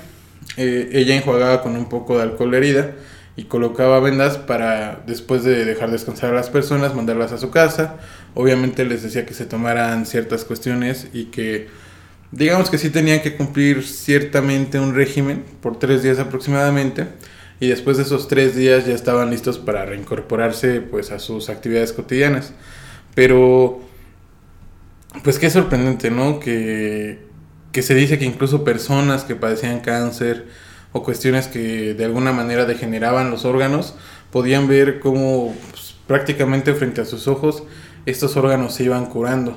eh, 0.56 0.88
ella 0.92 1.14
enjuagaba 1.14 1.62
con 1.62 1.76
un 1.76 1.88
poco 1.88 2.16
de 2.16 2.22
alcohol 2.22 2.54
herida 2.54 2.92
y 3.36 3.44
colocaba 3.44 3.98
vendas 4.00 4.36
para 4.36 5.02
después 5.06 5.42
de 5.44 5.64
dejar 5.64 5.90
descansar 5.90 6.30
a 6.30 6.34
las 6.34 6.50
personas, 6.50 6.94
mandarlas 6.94 7.32
a 7.32 7.38
su 7.38 7.50
casa. 7.50 7.96
Obviamente 8.34 8.84
les 8.84 9.02
decía 9.02 9.24
que 9.24 9.34
se 9.34 9.46
tomaran 9.46 10.04
ciertas 10.06 10.44
cuestiones 10.44 11.08
y 11.12 11.26
que 11.26 11.68
digamos 12.30 12.70
que 12.70 12.78
sí 12.78 12.90
tenían 12.90 13.20
que 13.22 13.36
cumplir 13.36 13.84
ciertamente 13.84 14.78
un 14.78 14.94
régimen 14.94 15.44
por 15.60 15.78
tres 15.78 16.02
días 16.02 16.18
aproximadamente 16.18 17.06
y 17.62 17.68
después 17.68 17.96
de 17.96 18.02
esos 18.02 18.28
tres 18.28 18.56
días 18.56 18.86
ya 18.86 18.94
estaban 18.94 19.30
listos 19.30 19.58
para 19.58 19.86
reincorporarse 19.86 20.80
pues 20.80 21.12
a 21.12 21.18
sus 21.18 21.48
actividades 21.48 21.92
cotidianas. 21.92 22.52
Pero, 23.14 23.80
pues 25.22 25.38
qué 25.38 25.48
sorprendente, 25.48 26.10
¿no? 26.10 26.40
Que, 26.40 27.20
que 27.70 27.82
se 27.82 27.94
dice 27.94 28.18
que 28.18 28.24
incluso 28.24 28.64
personas 28.64 29.22
que 29.22 29.36
padecían 29.36 29.78
cáncer 29.78 30.48
o 30.92 31.02
cuestiones 31.02 31.48
que 31.48 31.94
de 31.94 32.04
alguna 32.04 32.32
manera 32.32 32.64
degeneraban 32.64 33.30
los 33.30 33.44
órganos, 33.44 33.94
podían 34.30 34.68
ver 34.68 35.00
cómo 35.00 35.54
pues, 35.70 35.94
prácticamente 36.06 36.74
frente 36.74 37.00
a 37.00 37.04
sus 37.04 37.28
ojos 37.28 37.64
estos 38.06 38.36
órganos 38.36 38.74
se 38.74 38.84
iban 38.84 39.06
curando. 39.06 39.56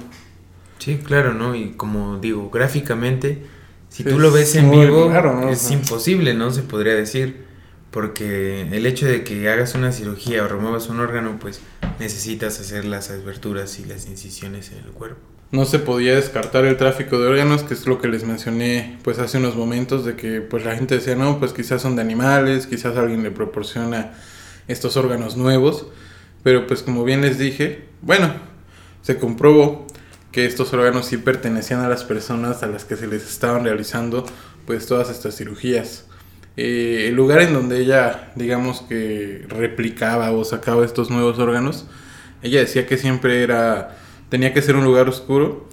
Sí, 0.79 0.99
claro, 1.03 1.33
¿no? 1.33 1.55
Y 1.55 1.71
como 1.71 2.17
digo, 2.17 2.49
gráficamente, 2.49 3.43
si 3.89 4.03
tú 4.03 4.19
lo 4.19 4.31
ves 4.31 4.55
en 4.55 4.71
vivo, 4.71 5.11
es 5.49 5.71
imposible, 5.71 6.33
¿no? 6.33 6.51
Se 6.51 6.61
podría 6.61 6.95
decir. 6.95 7.45
Porque 7.91 8.67
el 8.69 8.85
hecho 8.85 9.05
de 9.05 9.23
que 9.23 9.47
hagas 9.49 9.73
una 9.73 9.93
cirugía 9.93 10.43
o 10.43 10.49
remuevas 10.49 10.89
un 10.89 10.99
órgano, 10.99 11.37
pues 11.39 11.61
necesitas 11.97 12.59
hacer 12.59 12.83
las 12.83 13.09
aberturas 13.09 13.79
y 13.79 13.85
las 13.85 14.05
incisiones 14.07 14.73
en 14.73 14.79
el 14.79 14.91
cuerpo. 14.91 15.21
No 15.51 15.65
se 15.65 15.79
podía 15.79 16.15
descartar 16.15 16.65
el 16.65 16.77
tráfico 16.77 17.19
de 17.19 17.27
órganos, 17.27 17.63
que 17.63 17.73
es 17.73 17.85
lo 17.87 18.01
que 18.01 18.07
les 18.07 18.23
mencioné 18.23 18.97
pues 19.03 19.19
hace 19.19 19.37
unos 19.37 19.55
momentos, 19.55 20.03
de 20.05 20.15
que 20.15 20.41
pues 20.41 20.65
la 20.65 20.75
gente 20.75 20.95
decía, 20.95 21.15
no, 21.15 21.39
pues 21.39 21.53
quizás 21.53 21.81
son 21.81 21.95
de 21.95 22.01
animales, 22.01 22.67
quizás 22.67 22.97
alguien 22.97 23.23
le 23.23 23.31
proporciona 23.31 24.13
estos 24.67 24.97
órganos 24.97 25.37
nuevos. 25.37 25.87
Pero 26.43 26.67
pues 26.67 26.83
como 26.83 27.03
bien 27.03 27.21
les 27.21 27.37
dije, 27.37 27.85
bueno, 28.01 28.33
se 29.01 29.17
comprobó 29.17 29.87
que 30.31 30.45
estos 30.45 30.73
órganos 30.73 31.05
sí 31.05 31.17
pertenecían 31.17 31.79
a 31.79 31.87
las 31.87 32.03
personas 32.03 32.61
a 32.61 32.67
las 32.67 32.83
que 32.83 32.97
se 32.97 33.07
les 33.07 33.23
estaban 33.23 33.63
realizando 33.63 34.25
pues 34.65 34.85
todas 34.85 35.09
estas 35.09 35.37
cirugías. 35.37 36.05
Eh, 36.57 37.05
el 37.07 37.15
lugar 37.15 37.41
en 37.41 37.53
donde 37.53 37.79
ella, 37.79 38.31
digamos 38.35 38.81
que 38.81 39.45
replicaba 39.47 40.31
o 40.31 40.43
sacaba 40.43 40.85
estos 40.85 41.09
nuevos 41.09 41.39
órganos, 41.39 41.85
ella 42.41 42.59
decía 42.59 42.85
que 42.85 42.97
siempre 42.97 43.43
era, 43.43 43.97
tenía 44.35 44.53
que 44.53 44.61
ser 44.61 44.75
un 44.75 44.83
lugar 44.83 45.07
oscuro 45.07 45.65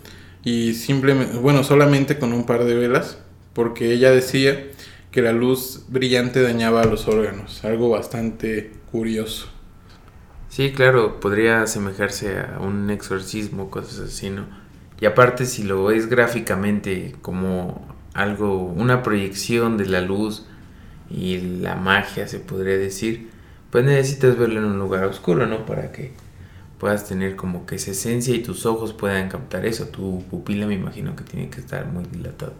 y 0.44 0.74
simplemente, 0.74 1.36
bueno, 1.38 1.64
solamente 1.64 2.20
con 2.20 2.32
un 2.32 2.46
par 2.46 2.62
de 2.62 2.76
velas, 2.76 3.18
porque 3.54 3.92
ella 3.92 4.12
decía 4.12 4.68
que 5.10 5.20
la 5.20 5.32
luz 5.32 5.86
brillante 5.88 6.40
dañaba 6.40 6.82
a 6.82 6.84
los 6.84 7.08
órganos, 7.08 7.64
algo 7.64 7.88
bastante 7.88 8.70
curioso. 8.92 9.48
Sí, 10.48 10.70
claro, 10.70 11.18
podría 11.18 11.62
asemejarse 11.62 12.38
a 12.38 12.60
un 12.60 12.88
exorcismo, 12.90 13.68
cosas 13.68 13.98
así, 13.98 14.30
¿no? 14.30 14.46
Y 15.00 15.06
aparte 15.06 15.44
si 15.44 15.64
lo 15.64 15.86
ves 15.86 16.08
gráficamente 16.08 17.16
como 17.20 17.92
algo, 18.14 18.62
una 18.62 19.02
proyección 19.02 19.76
de 19.76 19.86
la 19.86 20.02
luz, 20.02 20.46
y 21.10 21.38
la 21.60 21.74
magia, 21.74 22.28
se 22.28 22.38
podría 22.38 22.78
decir, 22.78 23.28
pues 23.72 23.84
necesitas 23.84 24.38
verlo 24.38 24.60
en 24.60 24.66
un 24.66 24.78
lugar 24.78 25.02
oscuro, 25.06 25.48
¿no? 25.48 25.66
Para 25.66 25.90
que 25.90 26.12
puedas 26.82 27.06
tener 27.06 27.36
como 27.36 27.64
que 27.64 27.76
esa 27.76 27.92
esencia 27.92 28.34
y 28.34 28.40
tus 28.40 28.66
ojos 28.66 28.92
puedan 28.92 29.28
captar 29.28 29.64
eso. 29.64 29.86
Tu 29.86 30.24
pupila 30.28 30.66
me 30.66 30.74
imagino 30.74 31.14
que 31.14 31.22
tiene 31.22 31.48
que 31.48 31.60
estar 31.60 31.86
muy 31.86 32.02
dilatado. 32.10 32.54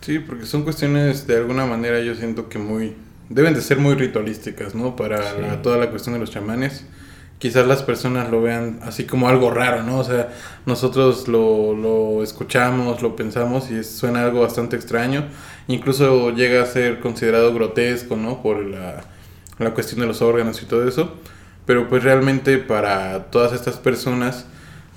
Sí, 0.00 0.18
porque 0.18 0.46
son 0.46 0.62
cuestiones 0.62 1.26
de 1.26 1.36
alguna 1.36 1.66
manera 1.66 2.00
yo 2.00 2.14
siento 2.14 2.48
que 2.48 2.58
muy... 2.58 2.94
deben 3.28 3.52
de 3.52 3.60
ser 3.60 3.78
muy 3.78 3.94
ritualísticas, 3.94 4.74
¿no? 4.74 4.96
Para 4.96 5.60
toda 5.60 5.76
la 5.76 5.90
cuestión 5.90 6.14
de 6.14 6.20
los 6.20 6.30
chamanes 6.30 6.86
quizás 7.38 7.66
las 7.66 7.82
personas 7.82 8.30
lo 8.30 8.40
vean 8.40 8.80
así 8.82 9.04
como 9.04 9.28
algo 9.28 9.50
raro, 9.50 9.82
¿no? 9.82 9.98
O 9.98 10.04
sea, 10.04 10.32
nosotros 10.64 11.28
lo, 11.28 11.74
lo 11.74 12.22
escuchamos, 12.22 13.02
lo 13.02 13.14
pensamos 13.14 13.70
y 13.70 13.84
suena 13.84 14.22
algo 14.22 14.40
bastante 14.40 14.76
extraño. 14.76 15.26
Incluso 15.68 16.30
llega 16.30 16.62
a 16.62 16.66
ser 16.66 17.00
considerado 17.00 17.52
grotesco, 17.52 18.16
¿no? 18.16 18.42
Por 18.42 18.64
la, 18.64 19.04
la 19.58 19.74
cuestión 19.74 20.00
de 20.00 20.06
los 20.06 20.22
órganos 20.22 20.62
y 20.62 20.64
todo 20.64 20.88
eso. 20.88 21.12
Pero 21.66 21.88
pues 21.88 22.04
realmente 22.04 22.58
para 22.58 23.24
todas 23.24 23.52
estas 23.52 23.76
personas 23.76 24.46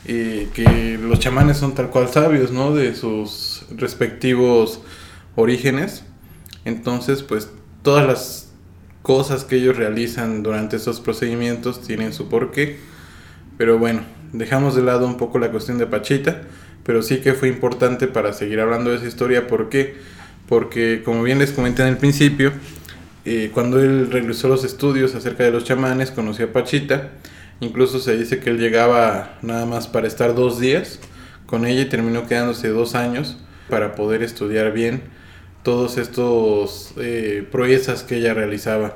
eh, 0.05 0.47
que 0.53 0.97
los 1.01 1.19
chamanes 1.19 1.57
son 1.57 1.75
tal 1.75 1.89
cual 1.89 2.07
sabios, 2.09 2.51
¿no? 2.51 2.73
De 2.73 2.95
sus 2.95 3.65
respectivos 3.75 4.81
orígenes. 5.35 6.03
Entonces, 6.65 7.23
pues 7.23 7.49
todas 7.81 8.05
las 8.07 8.49
cosas 9.01 9.43
que 9.43 9.55
ellos 9.55 9.77
realizan 9.77 10.43
durante 10.43 10.75
estos 10.75 10.99
procedimientos 10.99 11.81
tienen 11.81 12.13
su 12.13 12.29
porqué. 12.29 12.77
Pero 13.57 13.77
bueno, 13.77 14.01
dejamos 14.31 14.75
de 14.75 14.83
lado 14.83 15.05
un 15.05 15.17
poco 15.17 15.39
la 15.39 15.51
cuestión 15.51 15.77
de 15.77 15.87
Pachita, 15.87 16.41
pero 16.83 17.01
sí 17.01 17.17
que 17.17 17.33
fue 17.33 17.49
importante 17.49 18.07
para 18.07 18.33
seguir 18.33 18.59
hablando 18.59 18.91
de 18.91 18.97
esa 18.97 19.07
historia. 19.07 19.47
¿Por 19.47 19.69
qué? 19.69 19.97
Porque 20.47 21.01
como 21.03 21.23
bien 21.23 21.39
les 21.39 21.51
comenté 21.51 21.81
en 21.81 21.89
el 21.89 21.97
principio, 21.97 22.51
eh, 23.25 23.51
cuando 23.53 23.79
él 23.79 24.09
realizó 24.11 24.47
los 24.47 24.63
estudios 24.63 25.15
acerca 25.15 25.43
de 25.43 25.51
los 25.51 25.63
chamanes, 25.63 26.11
conoció 26.11 26.45
a 26.45 26.53
Pachita. 26.53 27.11
Incluso 27.59 27.99
se 27.99 28.15
dice 28.17 28.39
que 28.39 28.51
él 28.51 28.57
llegaba 28.57 29.37
nada 29.41 29.65
más 29.65 29.87
para 29.87 30.07
estar 30.07 30.33
dos 30.33 30.59
días 30.59 30.99
con 31.45 31.65
ella 31.65 31.81
y 31.81 31.85
terminó 31.85 32.27
quedándose 32.27 32.69
dos 32.69 32.95
años 32.95 33.37
para 33.69 33.95
poder 33.95 34.23
estudiar 34.23 34.71
bien 34.71 35.01
todos 35.63 35.97
estos 35.97 36.93
eh, 36.97 37.47
proezas 37.51 38.03
que 38.03 38.17
ella 38.17 38.33
realizaba. 38.33 38.95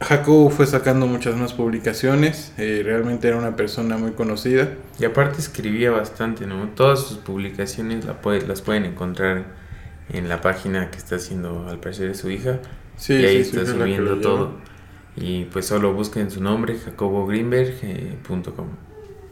Jacobo 0.00 0.50
fue 0.50 0.66
sacando 0.66 1.06
muchas 1.06 1.34
más 1.36 1.54
publicaciones, 1.54 2.52
eh, 2.58 2.82
realmente 2.84 3.28
era 3.28 3.38
una 3.38 3.56
persona 3.56 3.96
muy 3.96 4.12
conocida. 4.12 4.68
Y 5.00 5.04
aparte 5.06 5.38
escribía 5.38 5.90
bastante, 5.90 6.46
¿no? 6.46 6.68
Todas 6.70 7.00
sus 7.00 7.18
publicaciones 7.18 8.04
la 8.04 8.18
las 8.46 8.60
pueden 8.60 8.84
encontrar 8.84 9.63
en 10.10 10.28
la 10.28 10.40
página 10.40 10.90
que 10.90 10.98
está 10.98 11.16
haciendo 11.16 11.66
al 11.68 11.78
parecer 11.80 12.14
su 12.16 12.30
hija. 12.30 12.60
Sí, 12.96 13.14
y 13.14 13.24
ahí 13.24 13.36
está 13.38 13.66
subiendo 13.66 14.18
todo. 14.20 14.52
Y 15.16 15.44
pues 15.44 15.66
solo 15.66 15.92
busquen 15.92 16.30
su 16.30 16.42
nombre, 16.42 16.76
jacobogreenberg.com. 16.78 18.66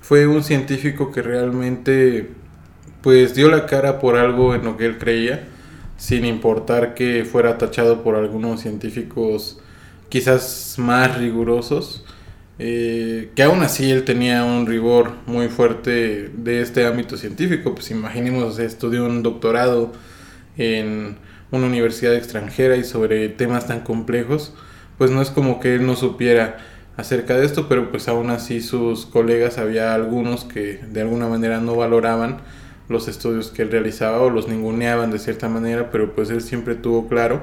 Fue 0.01 0.27
un 0.27 0.43
científico 0.43 1.13
que 1.13 1.23
realmente 1.23 2.31
pues 3.03 3.35
dio 3.35 3.51
la 3.51 3.67
cara 3.67 3.99
por 3.99 4.17
algo 4.17 4.55
en 4.55 4.65
lo 4.65 4.77
que 4.77 4.87
él 4.87 4.99
creía 4.99 5.49
sin 6.03 6.25
importar 6.25 6.95
que 6.95 7.25
fuera 7.25 7.59
tachado 7.59 8.03
por 8.03 8.17
algunos 8.17 8.61
científicos 8.61 9.61
quizás 10.09 10.75
más 10.79 11.17
rigurosos, 11.17 12.05
eh, 12.59 13.31
que 13.37 13.43
aún 13.45 13.63
así 13.63 13.89
él 13.89 14.03
tenía 14.03 14.45
un 14.45 14.67
rigor 14.67 15.13
muy 15.27 15.47
fuerte 15.47 16.29
de 16.37 16.61
este 16.61 16.87
ámbito 16.87 17.17
científico, 17.17 17.73
pues 17.73 17.93
imaginemos, 17.93 18.59
estudió 18.59 19.07
un 19.07 19.23
doctorado 19.23 19.93
en 20.57 21.17
una 21.51 21.67
universidad 21.67 22.15
extranjera 22.15 22.77
y 22.77 22.85
sobre 22.85 23.29
temas 23.29 23.67
tan 23.67 23.81
complejos, 23.81 24.55
pues 24.99 25.11
no 25.11 25.23
es 25.23 25.31
como 25.31 25.61
que 25.61 25.75
él 25.75 25.87
no 25.87 25.97
supiera 25.97 26.59
acerca 26.97 27.37
de 27.37 27.47
esto, 27.47 27.69
pero 27.69 27.91
pues 27.91 28.09
aún 28.09 28.31
así 28.31 28.61
sus 28.61 29.07
colegas 29.07 29.59
había 29.59 29.95
algunos 29.95 30.45
que 30.45 30.81
de 30.91 31.01
alguna 31.01 31.27
manera 31.27 31.61
no 31.61 31.77
valoraban 31.77 32.39
los 32.89 33.09
estudios 33.09 33.51
que 33.51 33.63
él 33.63 33.71
realizaba 33.71 34.21
o 34.21 34.31
los 34.31 34.49
ninguneaban 34.49 35.11
de 35.11 35.19
cierta 35.19 35.49
manera, 35.49 35.91
pero 35.91 36.15
pues 36.15 36.31
él 36.31 36.43
siempre 36.43 36.75
tuvo 36.75 37.09
claro 37.09 37.43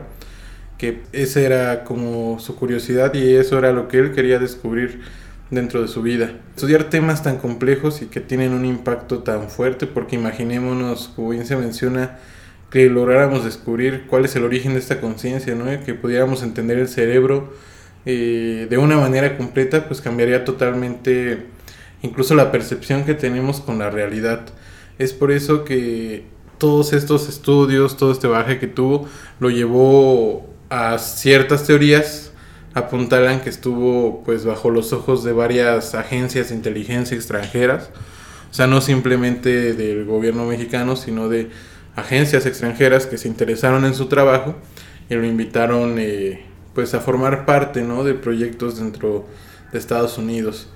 que 0.77 1.01
esa 1.11 1.41
era 1.41 1.83
como 1.83 2.39
su 2.39 2.55
curiosidad 2.55 3.13
y 3.13 3.35
eso 3.35 3.57
era 3.57 3.73
lo 3.73 3.87
que 3.87 3.99
él 3.99 4.11
quería 4.13 4.39
descubrir 4.39 5.01
dentro 5.49 5.81
de 5.81 5.87
su 5.87 6.01
vida. 6.01 6.31
Estudiar 6.55 6.85
temas 6.85 7.23
tan 7.23 7.37
complejos 7.37 8.01
y 8.01 8.05
que 8.05 8.21
tienen 8.21 8.53
un 8.53 8.65
impacto 8.65 9.19
tan 9.19 9.49
fuerte, 9.49 9.87
porque 9.87 10.15
imaginémonos, 10.15 11.09
como 11.15 11.29
bien 11.29 11.45
se 11.45 11.57
menciona, 11.57 12.19
que 12.69 12.89
lográramos 12.89 13.43
descubrir 13.43 14.05
cuál 14.07 14.25
es 14.25 14.35
el 14.35 14.43
origen 14.43 14.73
de 14.73 14.79
esta 14.79 15.01
conciencia, 15.01 15.55
¿no? 15.55 15.65
que 15.83 15.93
pudiéramos 15.93 16.43
entender 16.43 16.77
el 16.77 16.87
cerebro 16.87 17.53
eh, 18.05 18.67
de 18.69 18.77
una 18.77 18.97
manera 18.97 19.37
completa, 19.37 19.87
pues 19.87 20.01
cambiaría 20.01 20.45
totalmente 20.45 21.47
incluso 22.01 22.35
la 22.35 22.51
percepción 22.51 23.05
que 23.05 23.13
tenemos 23.13 23.59
con 23.59 23.79
la 23.79 23.89
realidad. 23.89 24.45
Es 24.97 25.13
por 25.13 25.31
eso 25.31 25.65
que 25.65 26.25
todos 26.57 26.93
estos 26.93 27.27
estudios, 27.27 27.97
todo 27.97 28.11
este 28.11 28.27
baje 28.27 28.59
que 28.59 28.67
tuvo, 28.67 29.07
lo 29.39 29.49
llevó 29.49 30.47
a 30.69 30.97
ciertas 30.99 31.65
teorías 31.65 32.29
apuntaran 32.73 33.41
que 33.41 33.49
estuvo 33.49 34.23
pues 34.23 34.45
bajo 34.45 34.69
los 34.69 34.93
ojos 34.93 35.23
de 35.23 35.33
varias 35.33 35.95
agencias 35.95 36.49
de 36.49 36.55
inteligencia 36.55 37.15
extranjeras, 37.15 37.89
o 38.51 38.53
sea, 38.53 38.67
no 38.67 38.81
simplemente 38.81 39.73
del 39.73 40.05
gobierno 40.05 40.45
mexicano, 40.45 40.95
sino 40.95 41.29
de 41.29 41.49
agencias 41.95 42.45
extranjeras 42.45 43.05
que 43.05 43.17
se 43.17 43.27
interesaron 43.27 43.85
en 43.85 43.93
su 43.93 44.07
trabajo 44.07 44.55
y 45.09 45.15
lo 45.15 45.25
invitaron 45.25 45.95
eh, 45.97 46.45
pues 46.73 46.93
a 46.93 46.99
formar 46.99 47.45
parte 47.45 47.81
¿no? 47.81 48.03
de 48.03 48.13
proyectos 48.13 48.77
dentro 48.77 49.25
de 49.71 49.79
Estados 49.79 50.17
Unidos. 50.17 50.69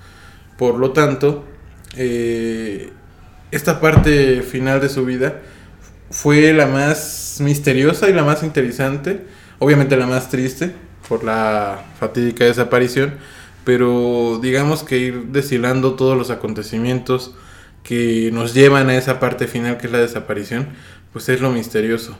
Por 0.58 0.78
lo 0.78 0.92
tanto, 0.92 1.44
eh, 1.96 2.90
esta 3.50 3.80
parte 3.80 4.42
final 4.42 4.80
de 4.80 4.88
su 4.88 5.04
vida 5.04 5.40
fue 6.10 6.52
la 6.52 6.66
más 6.66 7.38
misteriosa 7.40 8.08
y 8.08 8.12
la 8.12 8.24
más 8.24 8.42
interesante, 8.42 9.24
obviamente 9.58 9.96
la 9.96 10.06
más 10.06 10.28
triste 10.28 10.72
por 11.08 11.24
la 11.24 11.84
fatídica 11.98 12.44
desaparición, 12.44 13.14
pero 13.64 14.38
digamos 14.42 14.82
que 14.82 14.98
ir 14.98 15.26
deshilando 15.26 15.94
todos 15.94 16.16
los 16.16 16.30
acontecimientos 16.30 17.34
que 17.82 18.30
nos 18.32 18.54
llevan 18.54 18.88
a 18.88 18.96
esa 18.96 19.20
parte 19.20 19.46
final 19.46 19.76
que 19.76 19.86
es 19.86 19.92
la 19.92 19.98
desaparición, 19.98 20.68
pues 21.14 21.30
es 21.30 21.40
lo 21.40 21.50
misterioso. 21.50 22.18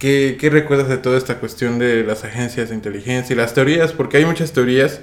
¿Qué, 0.00 0.36
¿Qué, 0.40 0.50
recuerdas 0.50 0.88
de 0.88 0.98
toda 0.98 1.16
esta 1.16 1.38
cuestión 1.38 1.78
de 1.78 2.02
las 2.02 2.24
agencias 2.24 2.70
de 2.70 2.74
inteligencia 2.74 3.34
y 3.34 3.36
las 3.36 3.54
teorías? 3.54 3.92
Porque 3.92 4.16
hay 4.16 4.24
muchas 4.24 4.52
teorías 4.52 5.00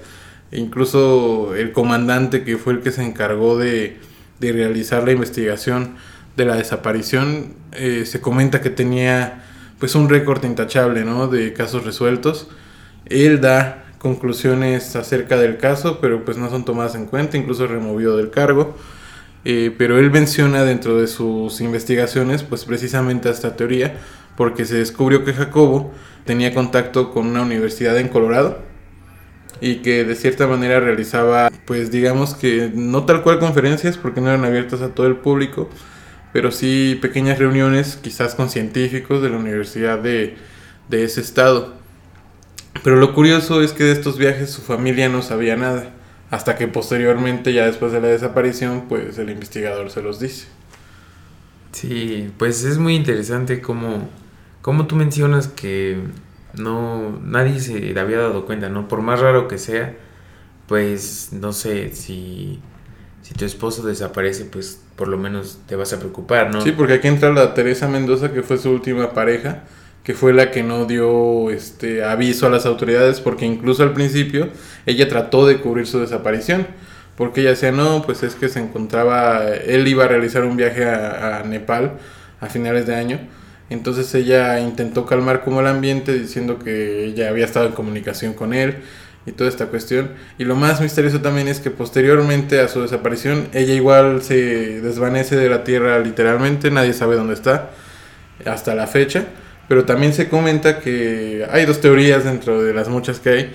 E 0.52 0.60
incluso 0.60 1.56
el 1.56 1.72
comandante 1.72 2.44
que 2.44 2.58
fue 2.58 2.74
el 2.74 2.82
que 2.82 2.92
se 2.92 3.04
encargó 3.04 3.58
de, 3.58 3.98
de 4.40 4.52
realizar 4.52 5.04
la 5.04 5.12
investigación 5.12 5.96
de 6.36 6.46
la 6.46 6.56
desaparición, 6.56 7.54
eh, 7.74 8.06
se 8.06 8.22
comenta 8.22 8.62
que 8.62 8.70
tenía 8.70 9.44
pues 9.78 9.96
un 9.96 10.10
récord 10.10 10.44
intachable, 10.44 11.06
¿no? 11.06 11.28
De 11.28 11.54
casos 11.54 11.86
resueltos. 11.86 12.48
Él 13.06 13.42
da 13.42 13.86
conclusiones 14.00 14.96
acerca 14.96 15.38
del 15.38 15.58
caso, 15.58 16.00
pero 16.02 16.26
pues 16.26 16.38
no 16.38 16.50
son 16.50 16.66
tomadas 16.66 16.96
en 16.96 17.06
cuenta, 17.06 17.38
incluso 17.38 17.68
removido 17.68 18.18
del 18.18 18.32
cargo. 18.32 18.76
Eh, 19.46 19.74
pero 19.78 19.98
él 19.98 20.12
menciona 20.12 20.64
dentro 20.64 21.00
de 21.00 21.08
sus 21.08 21.62
investigaciones, 21.62 22.44
pues 22.44 22.66
precisamente 22.66 23.30
esta 23.30 23.56
teoría, 23.56 23.98
porque 24.36 24.66
se 24.66 24.76
descubrió 24.76 25.24
que 25.24 25.34
Jacobo 25.34 25.94
tenía 26.26 26.54
contacto 26.54 27.12
con 27.12 27.28
una 27.28 27.42
universidad 27.42 27.98
en 27.98 28.10
Colorado 28.10 28.60
y 29.62 29.78
que 29.78 30.04
de 30.04 30.16
cierta 30.16 30.48
manera 30.48 30.80
realizaba, 30.80 31.50
pues 31.66 31.92
digamos 31.92 32.36
que 32.36 32.72
no 32.74 33.06
tal 33.06 33.24
cual 33.24 33.40
conferencias, 33.40 33.98
porque 33.98 34.22
no 34.22 34.30
eran 34.30 34.46
abiertas 34.46 34.82
a 34.82 34.90
todo 34.90 35.08
el 35.08 35.18
público, 35.18 35.70
pero 36.32 36.52
sí 36.52 36.98
pequeñas 37.02 37.40
reuniones, 37.40 37.98
quizás 37.98 38.36
con 38.36 38.50
científicos 38.50 39.22
de 39.22 39.30
la 39.30 39.38
universidad 39.38 40.00
de, 40.00 40.36
de 40.90 41.04
ese 41.04 41.22
estado. 41.22 41.74
Pero 42.84 42.98
lo 42.98 43.14
curioso 43.14 43.62
es 43.62 43.74
que 43.74 43.84
de 43.84 43.92
estos 43.92 44.18
viajes 44.18 44.50
su 44.52 44.62
familia 44.62 45.10
no 45.10 45.22
sabía 45.22 45.56
nada, 45.56 45.92
hasta 46.30 46.56
que 46.56 46.68
posteriormente, 46.68 47.54
ya 47.54 47.66
después 47.66 47.92
de 47.92 48.02
la 48.02 48.08
desaparición, 48.08 48.86
pues 48.88 49.18
el 49.18 49.30
investigador 49.30 49.90
se 49.90 50.02
los 50.02 50.20
dice. 50.20 50.48
Sí, 51.72 52.32
pues 52.38 52.64
es 52.64 52.78
muy 52.78 52.96
interesante 52.96 53.62
cómo, 53.62 54.10
cómo 54.62 54.88
tú 54.88 54.96
mencionas 54.96 55.48
que 55.48 56.00
no 56.56 57.20
nadie 57.24 57.60
se 57.60 57.98
había 58.00 58.18
dado 58.18 58.46
cuenta, 58.46 58.70
¿no? 58.70 58.88
Por 58.88 59.02
más 59.02 59.20
raro 59.20 59.48
que 59.48 59.58
sea, 59.58 59.96
pues 60.68 61.30
no 61.32 61.54
sé 61.54 61.96
si 61.96 62.60
si 63.30 63.36
tu 63.36 63.46
esposo 63.46 63.84
desaparece, 63.84 64.46
pues 64.46 64.82
por 64.96 65.08
lo 65.08 65.18
menos 65.18 65.60
te 65.68 65.76
vas 65.76 65.94
a 65.94 66.00
preocupar, 66.00 66.52
¿no? 66.52 66.62
Sí, 66.62 66.72
porque 66.72 66.94
aquí 66.94 67.08
entra 67.08 67.32
la 67.32 67.54
Teresa 67.54 67.88
Mendoza, 67.88 68.34
que 68.34 68.42
fue 68.42 68.58
su 68.58 68.72
última 68.72 69.14
pareja, 69.14 69.66
que 70.10 70.16
fue 70.16 70.34
la 70.34 70.50
que 70.50 70.64
no 70.64 70.86
dio 70.86 71.52
este 71.52 72.04
aviso 72.04 72.48
a 72.48 72.50
las 72.50 72.66
autoridades, 72.66 73.22
porque 73.22 73.46
incluso 73.46 73.84
al 73.84 73.94
principio 73.94 74.50
ella 74.88 75.08
trató 75.08 75.46
de 75.46 75.62
cubrir 75.62 75.86
su 75.86 76.00
desaparición, 76.00 76.66
porque 77.16 77.42
ella 77.42 77.52
decía, 77.52 77.72
no, 77.72 78.02
pues 78.02 78.24
es 78.24 78.34
que 78.34 78.50
se 78.50 78.60
encontraba, 78.60 79.48
él 79.50 79.88
iba 79.88 80.06
a 80.06 80.08
realizar 80.08 80.46
un 80.46 80.58
viaje 80.58 80.84
a, 80.84 81.38
a 81.38 81.44
Nepal 81.44 81.92
a 82.42 82.48
finales 82.48 82.88
de 82.88 82.96
año, 82.96 83.20
entonces 83.70 84.16
ella 84.16 84.60
intentó 84.60 85.06
calmar 85.06 85.44
como 85.44 85.60
el 85.60 85.68
ambiente 85.68 86.18
diciendo 86.18 86.58
que 86.58 87.06
ella 87.06 87.30
había 87.30 87.46
estado 87.46 87.68
en 87.68 87.74
comunicación 87.74 88.34
con 88.34 88.56
él, 88.56 88.78
y 89.28 89.32
toda 89.32 89.48
esta 89.48 89.68
cuestión. 89.68 90.10
Y 90.40 90.44
lo 90.44 90.56
más 90.56 90.82
misterioso 90.82 91.22
también 91.22 91.48
es 91.48 91.60
que 91.60 91.70
posteriormente 91.70 92.60
a 92.62 92.68
su 92.68 92.82
desaparición, 92.82 93.48
ella 93.54 93.76
igual 93.76 94.24
se 94.24 94.82
desvanece 94.82 95.36
de 95.36 95.50
la 95.50 95.64
Tierra 95.64 96.00
literalmente, 96.00 96.72
nadie 96.72 96.94
sabe 96.94 97.16
dónde 97.16 97.36
está 97.36 97.70
hasta 98.44 98.74
la 98.74 98.88
fecha. 98.88 99.28
Pero 99.70 99.86
también 99.86 100.14
se 100.14 100.28
comenta 100.28 100.82
que 100.82 101.48
hay 101.50 101.66
dos 101.66 101.80
teorías 101.80 102.26
dentro 102.26 102.62
de 102.62 102.74
las 102.74 102.90
muchas 102.90 103.22
que 103.22 103.30
hay. 103.30 103.54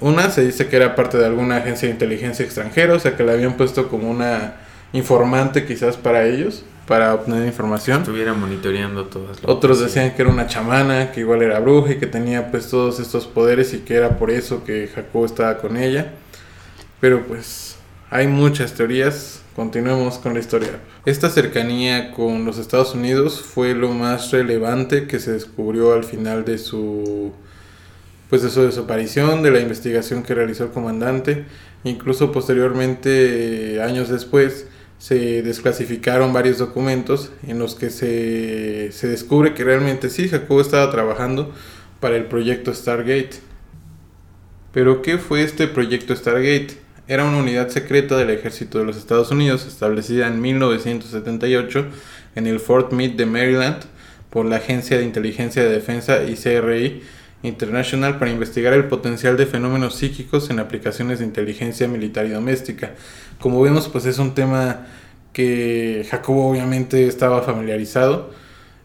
Una 0.00 0.30
se 0.30 0.42
dice 0.42 0.68
que 0.68 0.76
era 0.76 0.94
parte 0.94 1.18
de 1.18 1.26
alguna 1.26 1.58
agencia 1.58 1.88
de 1.88 1.92
inteligencia 1.92 2.44
extranjera, 2.44 2.94
o 2.94 2.98
sea 2.98 3.16
que 3.16 3.24
la 3.24 3.32
habían 3.32 3.54
puesto 3.56 3.88
como 3.88 4.08
una 4.08 4.54
informante 4.92 5.66
quizás 5.66 5.96
para 5.96 6.26
ellos, 6.26 6.64
para 6.86 7.12
obtener 7.14 7.46
información. 7.46 8.02
Estuviera 8.02 8.34
monitoreando 8.34 9.06
todas. 9.06 9.38
Otros 9.44 9.80
decían 9.80 10.14
que 10.14 10.22
era 10.22 10.30
una 10.30 10.46
chamana, 10.46 11.10
que 11.10 11.20
igual 11.20 11.42
era 11.42 11.58
bruja 11.58 11.92
y 11.92 11.98
que 11.98 12.06
tenía 12.06 12.50
pues 12.50 12.68
todos 12.68 13.00
estos 13.00 13.26
poderes 13.26 13.74
y 13.74 13.80
que 13.80 13.96
era 13.96 14.16
por 14.16 14.30
eso 14.30 14.64
que 14.64 14.88
Jacob 14.94 15.24
estaba 15.24 15.58
con 15.58 15.76
ella. 15.76 16.12
Pero 17.00 17.26
pues 17.26 17.76
hay 18.10 18.26
muchas 18.26 18.74
teorías. 18.74 19.37
Continuemos 19.58 20.18
con 20.18 20.34
la 20.34 20.38
historia. 20.38 20.78
Esta 21.04 21.30
cercanía 21.30 22.12
con 22.12 22.44
los 22.44 22.58
Estados 22.58 22.94
Unidos 22.94 23.42
fue 23.42 23.74
lo 23.74 23.90
más 23.90 24.30
relevante 24.30 25.08
que 25.08 25.18
se 25.18 25.32
descubrió 25.32 25.94
al 25.94 26.04
final 26.04 26.44
de 26.44 26.58
su 26.58 27.32
pues 28.30 28.42
de 28.42 28.50
su 28.50 28.62
desaparición, 28.62 29.42
de 29.42 29.50
la 29.50 29.58
investigación 29.58 30.22
que 30.22 30.36
realizó 30.36 30.62
el 30.62 30.70
comandante, 30.70 31.44
incluso 31.82 32.30
posteriormente 32.30 33.82
años 33.82 34.08
después 34.08 34.68
se 34.98 35.42
desclasificaron 35.42 36.32
varios 36.32 36.58
documentos 36.58 37.32
en 37.44 37.58
los 37.58 37.74
que 37.74 37.90
se, 37.90 38.92
se 38.92 39.08
descubre 39.08 39.54
que 39.54 39.64
realmente 39.64 40.08
sí, 40.08 40.28
Jacobo 40.28 40.60
estaba 40.60 40.88
trabajando 40.92 41.52
para 41.98 42.14
el 42.14 42.26
proyecto 42.26 42.72
Stargate. 42.72 43.40
Pero 44.72 45.02
¿qué 45.02 45.18
fue 45.18 45.42
este 45.42 45.66
proyecto 45.66 46.14
Stargate? 46.14 46.87
Era 47.08 47.24
una 47.24 47.38
unidad 47.38 47.70
secreta 47.70 48.18
del 48.18 48.28
ejército 48.28 48.78
de 48.78 48.84
los 48.84 48.98
Estados 48.98 49.30
Unidos 49.30 49.66
establecida 49.66 50.26
en 50.26 50.42
1978 50.42 51.86
en 52.34 52.46
el 52.46 52.60
Fort 52.60 52.92
Meade 52.92 53.14
de 53.14 53.24
Maryland 53.24 53.78
por 54.28 54.44
la 54.44 54.56
Agencia 54.56 54.98
de 54.98 55.04
Inteligencia 55.04 55.62
de 55.64 55.70
Defensa 55.70 56.24
y 56.24 56.34
CRI 56.34 57.02
International 57.42 58.18
para 58.18 58.30
investigar 58.30 58.74
el 58.74 58.88
potencial 58.88 59.38
de 59.38 59.46
fenómenos 59.46 59.94
psíquicos 59.94 60.50
en 60.50 60.58
aplicaciones 60.58 61.20
de 61.20 61.24
inteligencia 61.24 61.88
militar 61.88 62.26
y 62.26 62.30
doméstica. 62.30 62.90
Como 63.40 63.62
vemos, 63.62 63.88
pues 63.88 64.04
es 64.04 64.18
un 64.18 64.34
tema 64.34 64.86
que 65.32 66.06
Jacobo 66.10 66.50
obviamente 66.50 67.06
estaba 67.06 67.40
familiarizado. 67.40 68.34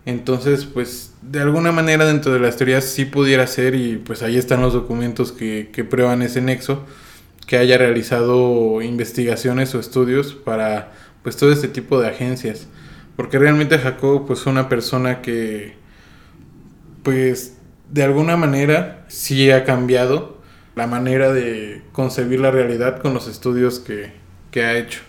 Entonces, 0.06 0.64
pues 0.64 1.14
de 1.22 1.42
alguna 1.42 1.74
manera 1.74 2.06
dentro 2.06 2.32
de 2.32 2.40
las 2.40 2.56
teorías 2.56 2.86
sí 2.86 3.04
pudiera 3.04 3.46
ser 3.48 3.76
y 3.76 3.98
pues 3.98 4.24
ahí 4.24 4.38
están 4.38 4.62
los 4.62 4.72
documentos 4.72 5.34
que, 5.34 5.72
que 5.74 5.84
prueban 5.84 6.22
ese 6.22 6.40
nexo, 6.40 6.86
que 7.46 7.58
haya 7.58 7.78
realizado 7.78 8.82
investigaciones 8.82 9.74
o 9.76 9.80
estudios 9.80 10.34
para 10.34 10.92
pues 11.24 11.38
todo 11.38 11.52
este 11.52 11.68
tipo 11.68 12.00
de 12.00 12.08
agencias. 12.10 12.68
Porque 13.16 13.40
realmente 13.40 13.78
Jacobo 13.78 14.26
pues 14.26 14.46
una 14.46 14.70
persona 14.70 15.22
que 15.22 15.76
pues 17.04 17.58
de 17.92 18.04
alguna 18.04 18.38
manera 18.38 19.06
sí 19.08 19.52
ha 19.52 19.64
cambiado 19.66 20.42
la 20.76 20.88
manera 20.88 21.32
de 21.32 21.84
concebir 21.92 22.40
la 22.40 22.52
realidad 22.52 23.02
con 23.02 23.14
los 23.14 23.28
estudios 23.28 23.80
que, 23.80 24.12
que 24.52 24.64
ha 24.64 24.78
hecho. 24.78 25.02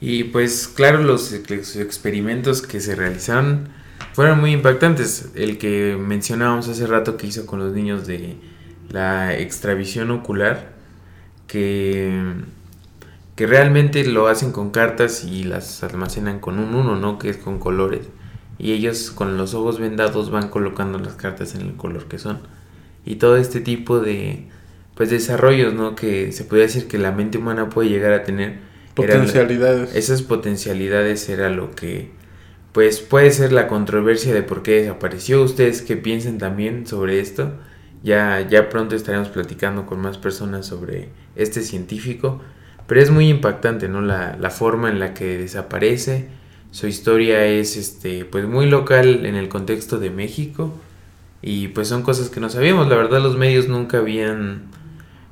Y 0.00 0.24
pues 0.24 0.68
claro, 0.68 1.02
los, 1.02 1.32
experimentos 1.32 2.62
que 2.62 2.80
se 2.80 2.94
realizaron 2.94 3.68
fueron 4.12 4.40
muy 4.40 4.52
impactantes. 4.52 5.30
El 5.34 5.58
que 5.58 5.96
mencionábamos 5.98 6.68
hace 6.68 6.86
rato 6.86 7.16
que 7.16 7.26
hizo 7.26 7.46
con 7.46 7.58
los 7.58 7.72
niños 7.72 8.06
de 8.06 8.36
la 8.90 9.36
extravisión 9.36 10.10
ocular, 10.10 10.72
que, 11.46 12.20
que 13.34 13.46
realmente 13.46 14.04
lo 14.04 14.28
hacen 14.28 14.52
con 14.52 14.70
cartas 14.70 15.24
y 15.24 15.44
las 15.44 15.82
almacenan 15.82 16.40
con 16.40 16.58
un 16.58 16.74
uno, 16.74 16.96
¿no? 16.96 17.18
Que 17.18 17.30
es 17.30 17.36
con 17.36 17.58
colores. 17.58 18.08
Y 18.58 18.72
ellos 18.72 19.10
con 19.10 19.36
los 19.36 19.54
ojos 19.54 19.78
vendados 19.78 20.30
van 20.30 20.48
colocando 20.48 20.98
las 20.98 21.14
cartas 21.14 21.54
en 21.54 21.62
el 21.62 21.74
color 21.74 22.06
que 22.06 22.18
son. 22.18 22.40
Y 23.04 23.16
todo 23.16 23.36
este 23.36 23.60
tipo 23.60 24.00
de, 24.00 24.48
pues 24.94 25.10
desarrollos, 25.10 25.74
¿no? 25.74 25.94
Que 25.94 26.32
se 26.32 26.44
puede 26.44 26.62
decir 26.62 26.88
que 26.88 26.98
la 26.98 27.12
mente 27.12 27.38
humana 27.38 27.68
puede 27.68 27.90
llegar 27.90 28.12
a 28.12 28.24
tener. 28.24 28.58
Potencialidades. 28.94 29.94
esas 29.94 30.22
potencialidades 30.22 31.28
era 31.28 31.50
lo 31.50 31.72
que, 31.72 32.12
pues 32.72 33.00
puede 33.00 33.30
ser 33.30 33.52
la 33.52 33.68
controversia 33.68 34.32
de 34.32 34.42
por 34.42 34.62
qué 34.62 34.80
desapareció. 34.80 35.42
Ustedes 35.42 35.82
que 35.82 35.96
piensen 35.96 36.38
también 36.38 36.86
sobre 36.86 37.20
esto. 37.20 37.52
Ya, 38.06 38.46
ya 38.48 38.68
pronto 38.68 38.94
estaremos 38.94 39.30
platicando 39.30 39.84
con 39.84 40.00
más 40.00 40.16
personas 40.16 40.64
sobre 40.64 41.08
este 41.34 41.60
científico. 41.62 42.40
Pero 42.86 43.00
es 43.00 43.10
muy 43.10 43.28
impactante, 43.28 43.88
¿no? 43.88 44.00
La, 44.00 44.36
la 44.38 44.50
forma 44.50 44.88
en 44.90 45.00
la 45.00 45.12
que 45.12 45.36
desaparece. 45.36 46.28
Su 46.70 46.86
historia 46.86 47.44
es, 47.46 47.76
este, 47.76 48.24
pues 48.24 48.46
muy 48.46 48.66
local 48.66 49.26
en 49.26 49.34
el 49.34 49.48
contexto 49.48 49.98
de 49.98 50.10
México. 50.10 50.72
Y 51.42 51.66
pues 51.68 51.88
son 51.88 52.02
cosas 52.02 52.30
que 52.30 52.38
no 52.38 52.48
sabíamos. 52.48 52.86
La 52.86 52.94
verdad 52.94 53.20
los 53.20 53.36
medios 53.36 53.66
nunca 53.66 53.98
habían 53.98 54.66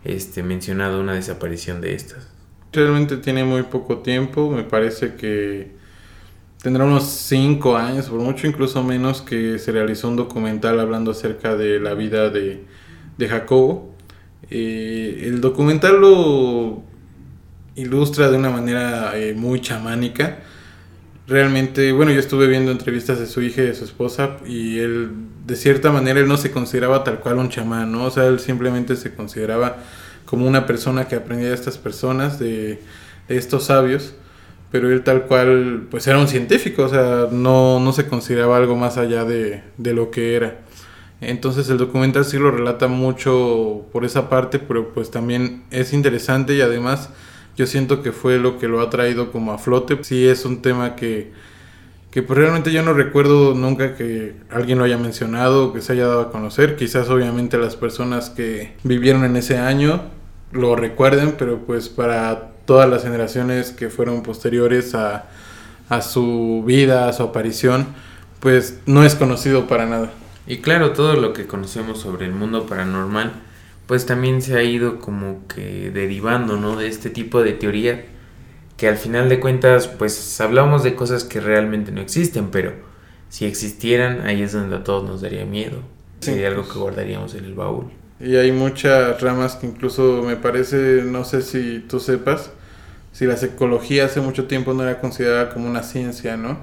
este, 0.02 0.42
mencionado 0.42 1.00
una 1.00 1.14
desaparición 1.14 1.80
de 1.80 1.94
estas. 1.94 2.28
Realmente 2.72 3.18
tiene 3.18 3.44
muy 3.44 3.62
poco 3.62 3.98
tiempo, 3.98 4.50
me 4.50 4.64
parece 4.64 5.14
que 5.14 5.73
tendrá 6.64 6.86
unos 6.86 7.04
5 7.04 7.76
años, 7.76 8.06
por 8.06 8.20
mucho 8.20 8.46
incluso 8.46 8.82
menos, 8.82 9.20
que 9.20 9.58
se 9.58 9.70
realizó 9.70 10.08
un 10.08 10.16
documental 10.16 10.80
hablando 10.80 11.10
acerca 11.10 11.56
de 11.56 11.78
la 11.78 11.92
vida 11.92 12.30
de, 12.30 12.64
de 13.18 13.28
Jacobo. 13.28 13.94
Eh, 14.48 15.24
el 15.26 15.42
documental 15.42 16.00
lo 16.00 16.82
ilustra 17.76 18.30
de 18.30 18.38
una 18.38 18.48
manera 18.48 19.12
eh, 19.14 19.34
muy 19.34 19.60
chamánica. 19.60 20.38
Realmente, 21.26 21.92
bueno, 21.92 22.12
yo 22.12 22.20
estuve 22.20 22.46
viendo 22.46 22.72
entrevistas 22.72 23.18
de 23.18 23.26
su 23.26 23.42
hija 23.42 23.60
y 23.60 23.66
de 23.66 23.74
su 23.74 23.84
esposa 23.84 24.38
y 24.46 24.78
él, 24.78 25.10
de 25.46 25.56
cierta 25.56 25.92
manera, 25.92 26.18
él 26.18 26.28
no 26.28 26.38
se 26.38 26.50
consideraba 26.50 27.04
tal 27.04 27.20
cual 27.20 27.40
un 27.40 27.50
chamán, 27.50 27.92
¿no? 27.92 28.04
O 28.04 28.10
sea, 28.10 28.24
él 28.26 28.40
simplemente 28.40 28.96
se 28.96 29.14
consideraba 29.14 29.76
como 30.24 30.46
una 30.46 30.64
persona 30.64 31.08
que 31.08 31.16
aprendía 31.16 31.48
de 31.50 31.54
estas 31.54 31.76
personas, 31.76 32.38
de, 32.38 32.80
estos 33.28 33.64
sabios, 33.64 34.14
pero 34.74 34.90
él 34.90 35.04
tal 35.04 35.26
cual, 35.26 35.86
pues 35.88 36.04
era 36.08 36.18
un 36.18 36.26
científico, 36.26 36.82
o 36.82 36.88
sea, 36.88 37.28
no, 37.30 37.78
no 37.78 37.92
se 37.92 38.08
consideraba 38.08 38.56
algo 38.56 38.74
más 38.74 38.98
allá 38.98 39.24
de, 39.24 39.62
de 39.78 39.94
lo 39.94 40.10
que 40.10 40.34
era. 40.34 40.62
Entonces 41.20 41.70
el 41.70 41.78
documental 41.78 42.24
sí 42.24 42.38
lo 42.40 42.50
relata 42.50 42.88
mucho 42.88 43.86
por 43.92 44.04
esa 44.04 44.28
parte, 44.28 44.58
pero 44.58 44.92
pues 44.92 45.12
también 45.12 45.62
es 45.70 45.92
interesante 45.92 46.56
y 46.56 46.60
además 46.60 47.10
yo 47.56 47.68
siento 47.68 48.02
que 48.02 48.10
fue 48.10 48.38
lo 48.38 48.58
que 48.58 48.66
lo 48.66 48.80
ha 48.80 48.90
traído 48.90 49.30
como 49.30 49.52
a 49.52 49.58
flote. 49.58 49.96
Sí 50.02 50.26
es 50.26 50.44
un 50.44 50.60
tema 50.60 50.96
que, 50.96 51.30
que 52.10 52.24
pues 52.24 52.36
realmente 52.36 52.72
yo 52.72 52.82
no 52.82 52.94
recuerdo 52.94 53.54
nunca 53.54 53.94
que 53.94 54.34
alguien 54.50 54.78
lo 54.78 54.84
haya 54.86 54.98
mencionado 54.98 55.72
que 55.72 55.82
se 55.82 55.92
haya 55.92 56.08
dado 56.08 56.20
a 56.22 56.32
conocer. 56.32 56.74
Quizás 56.74 57.10
obviamente 57.10 57.58
las 57.58 57.76
personas 57.76 58.28
que 58.28 58.74
vivieron 58.82 59.24
en 59.24 59.36
ese 59.36 59.56
año 59.56 60.02
lo 60.50 60.74
recuerden, 60.74 61.36
pero 61.38 61.60
pues 61.60 61.88
para 61.88 62.53
todas 62.64 62.88
las 62.88 63.02
generaciones 63.02 63.72
que 63.72 63.90
fueron 63.90 64.22
posteriores 64.22 64.94
a, 64.94 65.26
a 65.88 66.02
su 66.02 66.62
vida, 66.66 67.08
a 67.08 67.12
su 67.12 67.22
aparición, 67.22 67.86
pues 68.40 68.80
no 68.86 69.04
es 69.04 69.14
conocido 69.14 69.66
para 69.66 69.86
nada. 69.86 70.12
Y 70.46 70.58
claro, 70.58 70.92
todo 70.92 71.14
lo 71.14 71.32
que 71.32 71.46
conocemos 71.46 72.00
sobre 72.00 72.26
el 72.26 72.32
mundo 72.32 72.66
paranormal, 72.66 73.32
pues 73.86 74.06
también 74.06 74.42
se 74.42 74.56
ha 74.56 74.62
ido 74.62 74.98
como 74.98 75.46
que 75.48 75.90
derivando, 75.90 76.56
¿no? 76.56 76.76
De 76.76 76.88
este 76.88 77.10
tipo 77.10 77.42
de 77.42 77.52
teoría, 77.52 78.04
que 78.76 78.88
al 78.88 78.96
final 78.96 79.28
de 79.28 79.40
cuentas, 79.40 79.88
pues 79.88 80.40
hablamos 80.40 80.82
de 80.82 80.94
cosas 80.94 81.24
que 81.24 81.40
realmente 81.40 81.92
no 81.92 82.00
existen, 82.00 82.50
pero 82.50 82.72
si 83.28 83.46
existieran, 83.46 84.26
ahí 84.26 84.42
es 84.42 84.52
donde 84.52 84.76
a 84.76 84.84
todos 84.84 85.08
nos 85.08 85.20
daría 85.22 85.44
miedo. 85.44 85.78
Sería 86.20 86.48
algo 86.48 86.66
que 86.68 86.78
guardaríamos 86.78 87.34
en 87.34 87.44
el 87.44 87.54
baúl. 87.54 87.90
Y 88.24 88.36
hay 88.36 88.52
muchas 88.52 89.20
ramas 89.20 89.56
que 89.56 89.66
incluso 89.66 90.22
me 90.22 90.36
parece, 90.36 91.02
no 91.04 91.24
sé 91.24 91.42
si 91.42 91.80
tú 91.80 92.00
sepas, 92.00 92.50
si 93.12 93.26
la 93.26 93.36
psicología 93.36 94.06
hace 94.06 94.20
mucho 94.20 94.46
tiempo 94.46 94.72
no 94.74 94.82
era 94.82 95.00
considerada 95.00 95.50
como 95.50 95.68
una 95.68 95.82
ciencia, 95.82 96.36
¿no? 96.36 96.58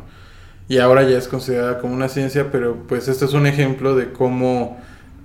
y 0.71 0.77
ahora 0.77 1.03
ya 1.03 1.17
es 1.17 1.27
considerada 1.27 1.79
como 1.79 1.93
una 1.93 2.07
ciencia, 2.07 2.49
pero 2.49 2.77
pues 2.87 3.09
este 3.09 3.25
es 3.25 3.33
un 3.33 3.45
ejemplo 3.45 3.93
de 3.93 4.13
cómo 4.13 4.79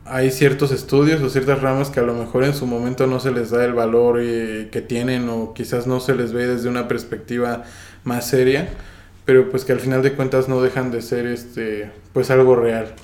hay 0.04 0.32
ciertos 0.32 0.72
estudios 0.72 1.22
o 1.22 1.30
ciertas 1.30 1.62
ramas 1.62 1.88
que 1.88 2.00
a 2.00 2.02
lo 2.02 2.14
mejor 2.14 2.42
en 2.42 2.52
su 2.52 2.66
momento 2.66 3.06
no 3.06 3.20
se 3.20 3.30
les 3.30 3.50
da 3.50 3.64
el 3.64 3.72
valor 3.72 4.18
eh, 4.20 4.70
que 4.72 4.80
tienen 4.80 5.28
o 5.28 5.54
quizás 5.54 5.86
no 5.86 6.00
se 6.00 6.16
les 6.16 6.32
ve 6.32 6.48
desde 6.48 6.68
una 6.68 6.88
perspectiva 6.88 7.62
más 8.02 8.28
seria, 8.28 8.70
pero 9.24 9.48
pues 9.48 9.64
que 9.64 9.70
al 9.70 9.78
final 9.78 10.02
de 10.02 10.14
cuentas 10.14 10.48
no 10.48 10.60
dejan 10.60 10.90
de 10.90 11.00
ser 11.00 11.26
este 11.26 11.92
pues 12.12 12.32
algo 12.32 12.56
real. 12.56 12.96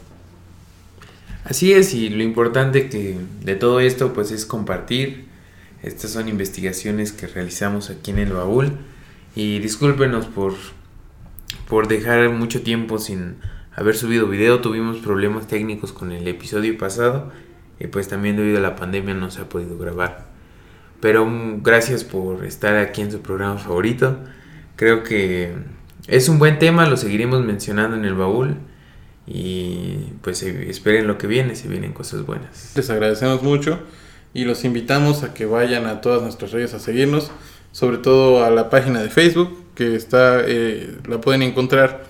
Así 1.45 1.73
es, 1.73 1.93
y 1.95 2.09
lo 2.09 2.23
importante 2.23 2.89
que 2.89 3.17
de 3.43 3.55
todo 3.57 3.81
esto 3.81 4.13
pues 4.13 4.31
es 4.31 4.47
compartir. 4.47 5.27
Estas 5.83 6.13
son 6.13 6.29
investigaciones 6.29 7.11
que 7.11 7.27
realizamos 7.27 7.91
aquí 7.91 8.13
en 8.13 8.19
el 8.19 8.33
baúl 8.33 8.73
y 9.35 9.59
discúlpenos 9.59 10.27
por 10.27 10.55
por 11.69 11.89
dejar 11.89 12.29
mucho 12.31 12.63
tiempo 12.63 12.99
sin 12.99 13.37
haber 13.75 13.97
subido 13.97 14.29
video. 14.29 14.61
Tuvimos 14.61 14.99
problemas 14.99 15.47
técnicos 15.47 15.93
con 15.93 16.13
el 16.13 16.29
episodio 16.29 16.77
pasado 16.77 17.33
y 17.81 17.87
pues 17.87 18.09
también 18.09 18.37
debido 18.37 18.59
a 18.59 18.61
la 18.61 18.77
pandemia 18.77 19.15
no 19.15 19.31
se 19.31 19.41
ha 19.41 19.49
podido 19.49 19.79
grabar. 19.79 20.27
Pero 21.01 21.27
mm, 21.27 21.63
gracias 21.63 22.05
por 22.05 22.45
estar 22.45 22.77
aquí 22.77 23.01
en 23.01 23.11
su 23.11 23.21
programa 23.21 23.59
favorito. 23.59 24.19
Creo 24.77 25.03
que 25.03 25.55
es 26.07 26.29
un 26.29 26.39
buen 26.39 26.59
tema, 26.59 26.87
lo 26.89 26.97
seguiremos 26.97 27.45
mencionando 27.45 27.97
en 27.97 28.05
el 28.05 28.15
baúl. 28.15 28.57
Y 29.27 30.15
pues 30.23 30.43
eh, 30.43 30.69
esperen 30.69 31.07
lo 31.07 31.19
que 31.19 31.27
viene, 31.27 31.55
se 31.55 31.69
vienen 31.69 31.93
cosas 31.93 32.27
buenas. 32.27 32.73
Les 32.75 32.91
agradecemos 32.91 33.43
mucho 33.43 33.79
y 34.35 34.45
los 34.45 34.65
invitamos 34.65 35.23
a 35.23 35.35
que 35.35 35.47
vayan 35.47 35.87
a 35.87 36.01
todas 36.01 36.23
nuestras 36.23 36.53
redes 36.53 36.75
a 36.75 36.79
seguirnos, 36.79 37.31
sobre 37.71 37.99
todo 37.99 38.45
a 38.45 38.51
la 38.51 38.71
página 38.71 39.03
de 39.03 39.11
Facebook, 39.11 39.57
que 39.75 39.95
está, 39.95 40.41
eh, 40.45 40.97
la 41.09 41.21
pueden 41.21 41.43
encontrar 41.43 42.05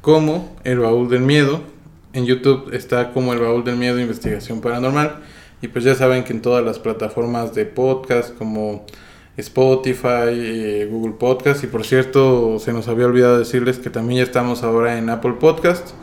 como 0.00 0.56
El 0.64 0.80
Baúl 0.80 1.08
del 1.08 1.22
Miedo. 1.22 1.62
En 2.12 2.26
YouTube 2.26 2.72
está 2.72 3.12
como 3.12 3.32
El 3.32 3.40
Baúl 3.40 3.64
del 3.64 3.76
Miedo 3.76 3.98
Investigación 3.98 4.60
Paranormal. 4.60 5.20
Y 5.62 5.68
pues 5.68 5.84
ya 5.84 5.94
saben 5.94 6.22
que 6.24 6.32
en 6.32 6.42
todas 6.42 6.64
las 6.64 6.78
plataformas 6.78 7.54
de 7.54 7.64
podcast 7.64 8.36
como 8.36 8.84
Spotify, 9.36 10.28
eh, 10.30 10.88
Google 10.90 11.14
Podcast. 11.18 11.64
Y 11.64 11.66
por 11.66 11.84
cierto, 11.84 12.58
se 12.58 12.72
nos 12.72 12.88
había 12.88 13.06
olvidado 13.06 13.38
decirles 13.38 13.78
que 13.78 13.90
también 13.90 14.18
ya 14.18 14.24
estamos 14.24 14.62
ahora 14.62 14.98
en 14.98 15.08
Apple 15.10 15.34
Podcast. 15.40 15.94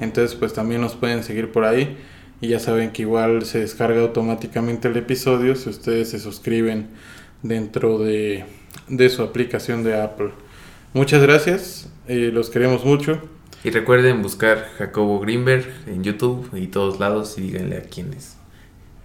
Entonces 0.00 0.36
pues 0.36 0.52
también 0.52 0.80
nos 0.80 0.94
pueden 0.94 1.22
seguir 1.22 1.52
por 1.52 1.64
ahí. 1.64 1.96
Y 2.40 2.48
ya 2.48 2.60
saben 2.60 2.92
que 2.92 3.02
igual 3.02 3.44
se 3.44 3.60
descarga 3.60 4.00
automáticamente 4.00 4.88
el 4.88 4.96
episodio 4.96 5.56
si 5.56 5.70
ustedes 5.70 6.10
se 6.10 6.20
suscriben 6.20 6.88
dentro 7.42 7.98
de 7.98 8.44
de 8.88 9.08
su 9.08 9.22
aplicación 9.22 9.84
de 9.84 10.00
Apple. 10.00 10.30
Muchas 10.94 11.22
gracias, 11.22 11.88
eh, 12.06 12.30
los 12.32 12.50
queremos 12.50 12.84
mucho. 12.84 13.20
Y 13.64 13.70
recuerden 13.70 14.22
buscar 14.22 14.68
Jacobo 14.78 15.18
Greenberg 15.20 15.66
en 15.86 16.04
YouTube 16.04 16.48
y 16.54 16.68
todos 16.68 17.00
lados 17.00 17.36
y 17.38 17.42
díganle 17.42 17.78
a 17.78 17.82
quienes 17.82 18.36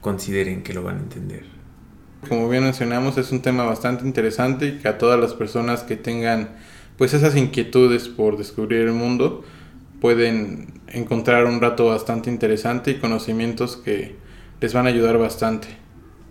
consideren 0.01 0.63
que 0.63 0.73
lo 0.73 0.83
van 0.83 0.97
a 0.97 0.99
entender. 0.99 1.45
Como 2.29 2.47
bien 2.47 2.63
mencionamos, 2.63 3.17
es 3.17 3.31
un 3.31 3.41
tema 3.41 3.65
bastante 3.65 4.05
interesante 4.05 4.67
y 4.67 4.71
que 4.77 4.87
a 4.87 4.97
todas 4.97 5.19
las 5.19 5.33
personas 5.33 5.83
que 5.83 5.97
tengan 5.97 6.51
pues 6.97 7.13
esas 7.13 7.35
inquietudes 7.35 8.07
por 8.07 8.37
descubrir 8.37 8.81
el 8.81 8.93
mundo 8.93 9.43
pueden 10.03 10.81
encontrar 10.89 11.45
un 11.45 11.61
rato 11.61 11.85
bastante 11.85 12.29
interesante 12.29 12.91
y 12.91 12.99
conocimientos 12.99 13.77
que 13.77 14.17
les 14.59 14.73
van 14.73 14.85
a 14.85 14.89
ayudar 14.89 15.17
bastante. 15.17 15.69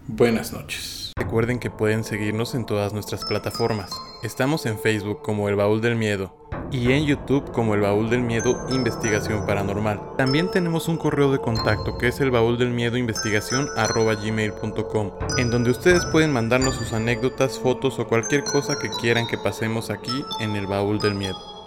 Buenas 0.07 0.53
noches. 0.53 1.13
Recuerden 1.17 1.59
que 1.59 1.71
pueden 1.71 2.05
seguirnos 2.05 2.55
en 2.55 2.67
todas 2.67 2.93
nuestras 2.93 3.25
plataformas. 3.25 3.91
Estamos 4.23 4.67
en 4.67 4.79
Facebook 4.79 5.23
como 5.23 5.49
El 5.49 5.57
Baúl 5.57 5.81
del 5.81 5.97
Miedo 5.97 6.51
y 6.71 6.93
en 6.93 7.07
YouTube 7.07 7.51
como 7.51 7.75
El 7.75 7.81
Baúl 7.81 8.11
del 8.11 8.21
Miedo 8.21 8.67
Investigación 8.69 9.47
Paranormal. 9.47 9.99
También 10.19 10.51
tenemos 10.51 10.89
un 10.89 10.99
correo 10.99 11.33
de 11.33 11.39
contacto 11.39 11.97
que 11.97 12.09
es 12.09 12.21
el 12.21 12.31
baúl 12.31 12.59
del 12.59 12.73
miedo 12.73 12.99
investigación 12.99 13.69
gmail.com 13.75 15.13
en 15.39 15.51
donde 15.51 15.71
ustedes 15.71 16.05
pueden 16.13 16.31
mandarnos 16.31 16.75
sus 16.75 16.93
anécdotas, 16.93 17.59
fotos 17.59 17.99
o 17.99 18.07
cualquier 18.07 18.45
cosa 18.45 18.79
que 18.79 18.91
quieran 18.91 19.27
que 19.27 19.39
pasemos 19.39 19.89
aquí 19.89 20.27
en 20.41 20.57
El 20.57 20.67
Baúl 20.67 20.99
del 20.99 21.15
Miedo. 21.15 21.62